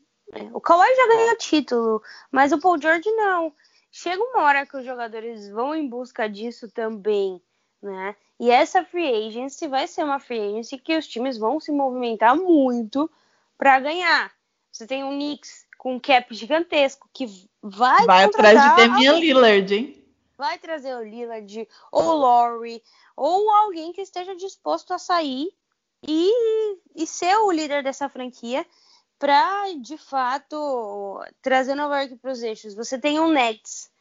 [0.53, 3.53] o Kawhi já ganhou título, mas o Paul George não.
[3.91, 7.41] Chega uma hora que os jogadores vão em busca disso também,
[7.81, 8.15] né?
[8.39, 12.35] E essa free agency vai ser uma free agency que os times vão se movimentar
[12.35, 13.09] muito
[13.57, 14.31] para ganhar.
[14.71, 17.25] Você tem um Knicks com um cap gigantesco que
[17.61, 19.21] vai vai atrás de Damian alguém.
[19.21, 20.05] Lillard, hein?
[20.37, 22.81] Vai trazer o Lillard ou o Laurie
[23.15, 25.49] ou alguém que esteja disposto a sair
[26.07, 28.65] e, e ser o líder dessa franquia
[29.19, 32.73] para de fato trazer Nova York para os eixos.
[32.73, 33.91] Você tem um Nets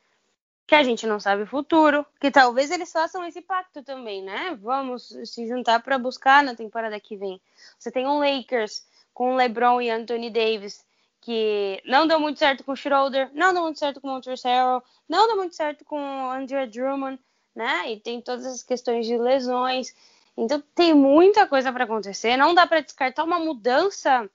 [0.64, 4.56] que a gente não sabe o futuro, que talvez eles façam esse pacto também, né?
[4.60, 7.40] Vamos se juntar para buscar na temporada que vem.
[7.78, 10.84] Você tem um Lakers com LeBron e Anthony Davis,
[11.22, 15.36] que não deu muito certo com Schroeder, não deu muito certo com Montrezl não deu
[15.36, 15.98] muito certo com
[16.30, 17.18] Andrea Drummond,
[17.56, 17.90] né?
[17.90, 19.94] E tem todas as questões de lesões.
[20.36, 22.36] Então tem muita coisa para acontecer.
[22.36, 24.30] Não dá para descartar uma mudança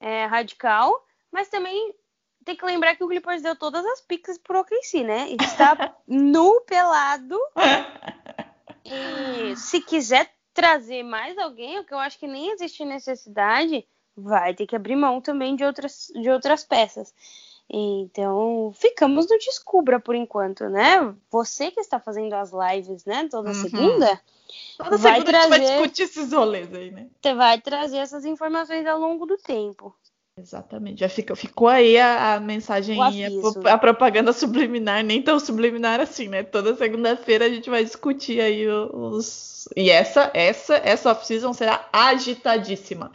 [0.00, 1.94] é, radical, mas também
[2.44, 5.28] tem que lembrar que o Clippers deu todas as picks pro OKC, né?
[5.40, 7.38] Está nu, pelado.
[8.84, 13.86] E se quiser trazer mais alguém, o que eu acho que nem existe necessidade,
[14.16, 17.14] vai ter que abrir mão também de outras, de outras peças.
[17.70, 21.14] Então, ficamos no Descubra por enquanto, né?
[21.30, 23.28] Você que está fazendo as lives, né?
[23.30, 23.54] Toda uhum.
[23.54, 24.20] segunda.
[24.78, 27.08] Toda vai segunda trazer, vai discutir esses rolês aí, né?
[27.20, 29.94] Você vai trazer essas informações ao longo do tempo.
[30.38, 31.00] Exatamente.
[31.00, 36.28] Já fica, ficou aí a, a mensagem, a, a, propaganda subliminar, nem tão subliminar assim,
[36.28, 36.44] né?
[36.44, 39.68] Toda segunda-feira a gente vai discutir aí os.
[39.76, 43.12] E essa, essa, essa off-season será agitadíssima.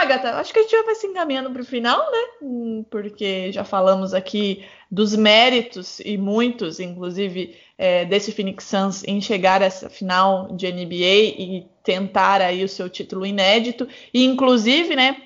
[0.00, 2.18] Agatha, acho que a gente já vai se encaminhando para o final, né?
[2.40, 9.20] Hum, porque já falamos aqui dos méritos e muitos, inclusive, é, desse Phoenix Suns em
[9.20, 13.86] chegar a essa final de NBA e tentar aí o seu título inédito.
[14.12, 15.16] E, inclusive, né?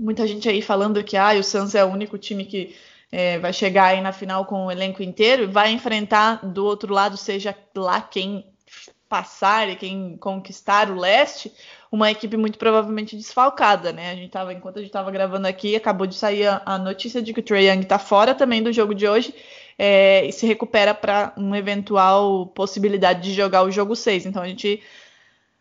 [0.00, 2.74] Muita gente aí falando que ah, o Suns é o único time que
[3.10, 6.92] é, vai chegar aí na final com o elenco inteiro e vai enfrentar do outro
[6.92, 8.51] lado, seja lá quem
[9.12, 11.52] passar e quem conquistar o leste,
[11.90, 14.10] uma equipe muito provavelmente desfalcada, né?
[14.10, 17.20] A gente tava, enquanto a gente estava gravando aqui, acabou de sair a, a, notícia
[17.20, 19.34] de que o Trae Young está fora também do jogo de hoje
[19.78, 24.24] é, e se recupera para uma eventual possibilidade de jogar o jogo 6.
[24.24, 24.82] Então a gente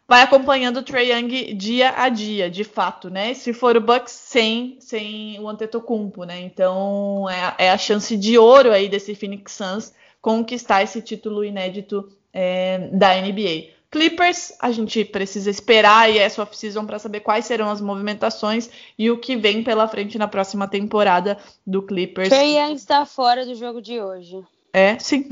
[0.07, 3.33] vai acompanhando o Trae Young dia a dia, de fato, né?
[3.33, 6.39] Se for o Bucks sem, sem o Antetokounmpo, né?
[6.39, 12.07] Então é, é, a chance de ouro aí desse Phoenix Suns conquistar esse título inédito
[12.33, 13.71] é, da NBA.
[13.91, 19.11] Clippers, a gente precisa esperar e essa off-season para saber quais serão as movimentações e
[19.11, 22.29] o que vem pela frente na próxima temporada do Clippers.
[22.29, 24.41] Trae Young está fora do jogo de hoje.
[24.71, 25.29] É, sim.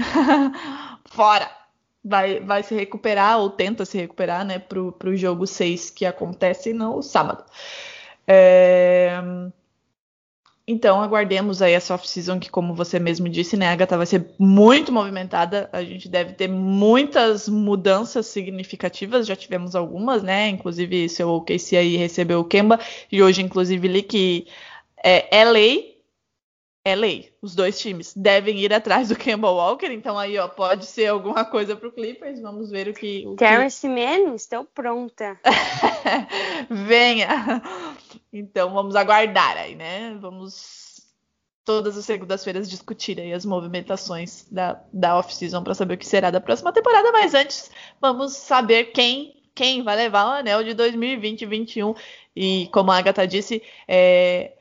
[1.09, 1.49] fora.
[2.03, 6.73] Vai, vai se recuperar ou tenta se recuperar, né, pro, pro jogo 6 que acontece
[6.73, 7.43] no sábado.
[8.27, 9.21] É...
[10.71, 14.91] Então, aguardemos aí essa off-season que, como você mesmo disse, né, Agatha, vai ser muito
[14.91, 15.67] movimentada.
[15.73, 19.25] A gente deve ter muitas mudanças significativas.
[19.25, 20.47] Já tivemos algumas, né?
[20.47, 22.79] Inclusive, seu OKC aí recebeu o Kemba.
[23.11, 24.45] E hoje, inclusive, li que
[25.03, 25.97] é, lei.
[26.85, 27.33] É lei.
[27.41, 29.91] Os dois times devem ir atrás do Kemba Walker.
[29.91, 32.39] Então, aí, ó, pode ser alguma coisa pro Clippers.
[32.41, 33.25] Vamos ver o que.
[33.25, 33.87] O Terrence que...
[33.87, 35.39] Mann, estou pronta.
[36.69, 37.59] Venha!
[38.31, 40.17] Então vamos aguardar aí, né?
[40.19, 41.01] Vamos
[41.65, 46.31] todas as segundas-feiras discutir aí as movimentações da, da off-season para saber o que será
[46.31, 47.11] da próxima temporada.
[47.11, 47.69] Mas antes,
[47.99, 51.93] vamos saber quem quem vai levar o anel de 2020-21.
[52.33, 54.53] E como a Agatha disse, é,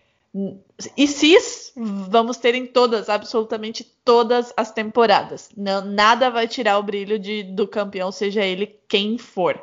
[0.96, 5.50] e cis vamos ter em todas, absolutamente todas as temporadas.
[5.56, 9.60] Não, nada vai tirar o brilho de, do campeão, seja ele quem for.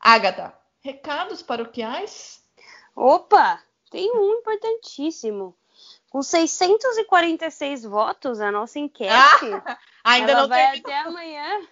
[0.00, 2.37] Agatha, recados paroquiais?
[2.98, 5.56] Opa, tem um importantíssimo.
[6.10, 9.12] Com 646 votos, a nossa enquete.
[9.12, 10.90] Ah, ainda ela não vai terminou.
[10.90, 11.68] até amanhã.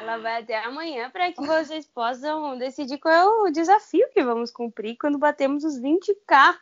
[0.00, 4.50] Ela vai até amanhã para que vocês possam decidir qual é o desafio que vamos
[4.50, 6.58] cumprir quando batemos os 20k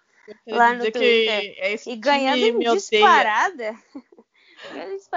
[0.49, 1.55] lá no Twitter.
[1.57, 3.75] É e ganhando disparada.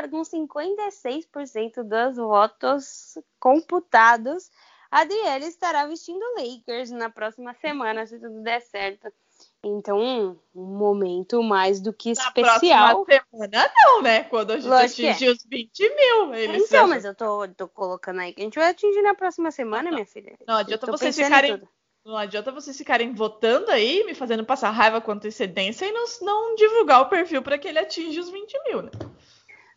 [0.10, 4.50] com 56% dos votos computados
[4.92, 9.12] Adriele estará vestindo Lakers na próxima semana, se tudo der certo.
[9.64, 13.06] Então, um momento mais do que na especial.
[13.08, 14.24] Na semana não, né?
[14.24, 15.32] Quando a gente Lógico atingir é.
[15.32, 16.34] os 20 mil.
[16.34, 19.50] Eles então, mas eu tô, tô colocando aí que a gente vai atingir na próxima
[19.50, 20.36] semana, minha filha.
[20.46, 21.62] Não adianta vocês ficarem.
[22.04, 26.56] Não adianta vocês ficarem votando aí, me fazendo passar raiva com antecedência e não, não
[26.56, 28.92] divulgar o perfil para que ele atinja os 20 mil, né?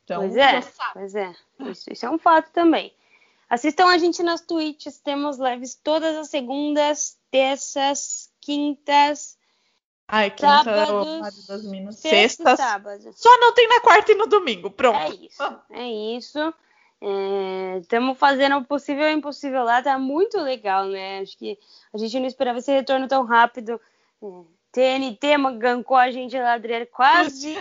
[0.03, 0.61] Então, pois é,
[0.95, 1.35] pois é.
[1.61, 2.95] Isso, isso é um fato também.
[3.49, 9.37] Assistam a gente nas Twitches, temos lives todas as segundas, terças, quintas.
[10.07, 11.99] Ai, quinta sábados, das Minas.
[11.99, 12.59] Sextas.
[13.15, 14.71] Só não tem na quarta e no domingo.
[14.71, 14.99] Pronto.
[14.99, 15.61] É isso.
[15.71, 16.55] É isso.
[17.81, 21.21] Estamos é, fazendo o possível e o impossível lá, tá muito legal, né?
[21.21, 21.59] Acho que
[21.93, 23.81] a gente não esperava esse retorno tão rápido.
[24.23, 24.27] É,
[24.73, 27.57] TNT gancou a gente lá, Adriano quase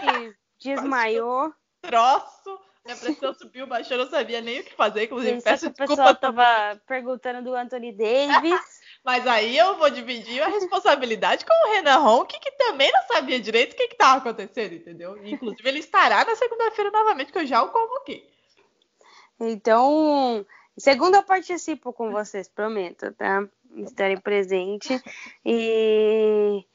[0.60, 1.54] desmaiou.
[1.82, 2.60] Troço.
[2.86, 5.06] Minha pressão subiu, baixou, eu não sabia nem o que fazer.
[5.06, 5.94] Inclusive, Isso peço desculpa.
[5.94, 8.84] O pessoal tava perguntando do Anthony Davis.
[9.04, 13.40] Mas aí eu vou dividir a responsabilidade com o Renan Ronk, que também não sabia
[13.40, 15.18] direito o que estava acontecendo, entendeu?
[15.26, 18.30] Inclusive, ele estará na segunda-feira novamente, que eu já o convoquei.
[19.40, 20.46] Então,
[20.78, 23.46] segunda eu participo com vocês, prometo, tá?
[23.76, 25.02] Estarem presente.
[25.46, 26.66] E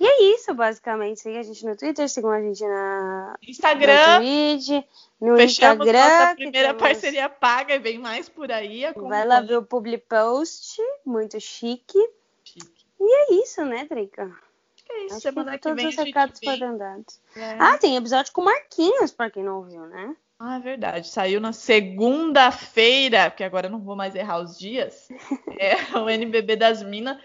[0.00, 1.20] e é isso, basicamente.
[1.20, 4.18] Siga a gente no Twitter, sigam a gente na Instagram.
[4.18, 4.84] No Twitch,
[5.20, 6.18] no Fechamos Instagram.
[6.18, 6.82] Nossa primeira temos...
[6.82, 8.84] parceria paga e vem mais por aí.
[8.94, 11.98] Vai lá ver o public post, muito chique.
[12.44, 12.86] chique.
[13.00, 14.24] E é isso, né, Drica?
[14.24, 15.14] Acho que é isso.
[15.16, 17.20] Acho Semana que, que todos vem os recados foram dados.
[17.36, 17.56] É.
[17.58, 20.14] Ah, tem episódio com Marquinhos, pra quem não ouviu, né?
[20.38, 21.08] Ah, é verdade.
[21.08, 25.08] Saiu na segunda-feira, porque agora eu não vou mais errar os dias.
[25.58, 27.18] é o NBB das Minas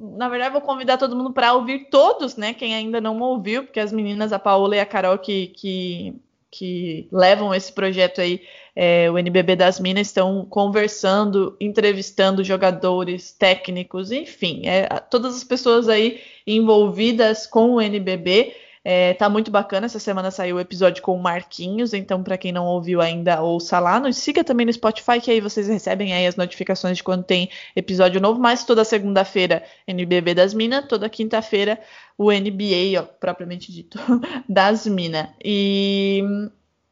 [0.00, 2.54] na verdade, vou convidar todo mundo para ouvir todos, né?
[2.54, 6.14] Quem ainda não ouviu, porque as meninas, a Paola e a Carol, que, que,
[6.50, 8.42] que levam esse projeto aí,
[8.76, 15.88] é, o NBB das Minas, estão conversando, entrevistando jogadores, técnicos, enfim, é, todas as pessoas
[15.88, 18.54] aí envolvidas com o NBB.
[18.90, 19.84] É, tá muito bacana.
[19.84, 23.78] Essa semana saiu o episódio com o Marquinhos, então para quem não ouviu ainda, ouça
[23.78, 24.00] lá.
[24.00, 27.50] Nos siga também no Spotify, que aí vocês recebem aí as notificações de quando tem
[27.76, 28.40] episódio novo.
[28.40, 31.78] Mas toda segunda-feira, NBB das Minas, toda quinta-feira,
[32.16, 33.98] o NBA, ó, propriamente dito,
[34.48, 35.28] das Minas.
[35.44, 36.22] E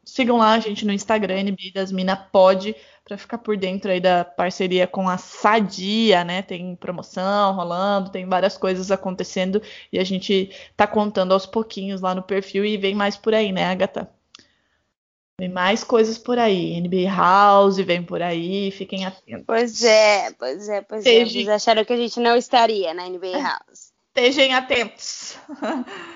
[0.07, 2.19] sigam lá a gente no Instagram, NBA das Minas
[3.05, 6.43] para ficar por dentro aí da parceria com a Sadia, né?
[6.43, 9.61] Tem promoção rolando, tem várias coisas acontecendo
[9.93, 13.53] e a gente tá contando aos pouquinhos lá no perfil e vem mais por aí,
[13.53, 14.11] né, Agatha?
[15.39, 16.81] Vem mais coisas por aí.
[16.81, 19.45] NBA House vem por aí, fiquem atentos.
[19.47, 21.25] Pois é, pois é, pois é.
[21.25, 23.93] Vocês acharam que a gente não estaria na NBA House.
[24.17, 25.37] Estejam atentos.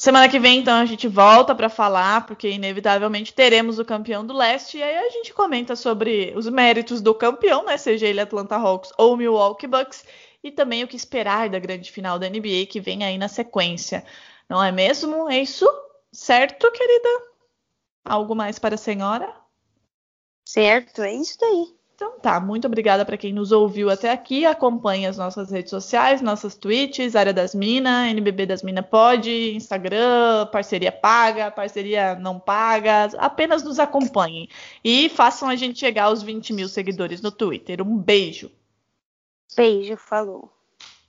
[0.00, 4.32] Semana que vem, então, a gente volta para falar, porque inevitavelmente teremos o campeão do
[4.32, 7.76] leste, e aí a gente comenta sobre os méritos do campeão, né?
[7.76, 10.06] Seja ele Atlanta Hawks ou Milwaukee Bucks,
[10.42, 14.02] e também o que esperar da grande final da NBA que vem aí na sequência.
[14.48, 15.28] Não é mesmo?
[15.28, 15.68] É isso?
[16.10, 17.08] Certo, querida?
[18.02, 19.30] Algo mais para a senhora?
[20.46, 21.78] Certo, é isso daí.
[22.00, 24.46] Então tá, muito obrigada para quem nos ouviu até aqui.
[24.46, 30.46] Acompanhe as nossas redes sociais, nossas tweets, Área das Minas, NBB das Minas pode, Instagram,
[30.50, 33.10] parceria paga, parceria não paga.
[33.18, 34.48] Apenas nos acompanhem
[34.82, 37.82] e façam a gente chegar aos 20 mil seguidores no Twitter.
[37.82, 38.50] Um beijo.
[39.54, 40.50] Beijo, falou.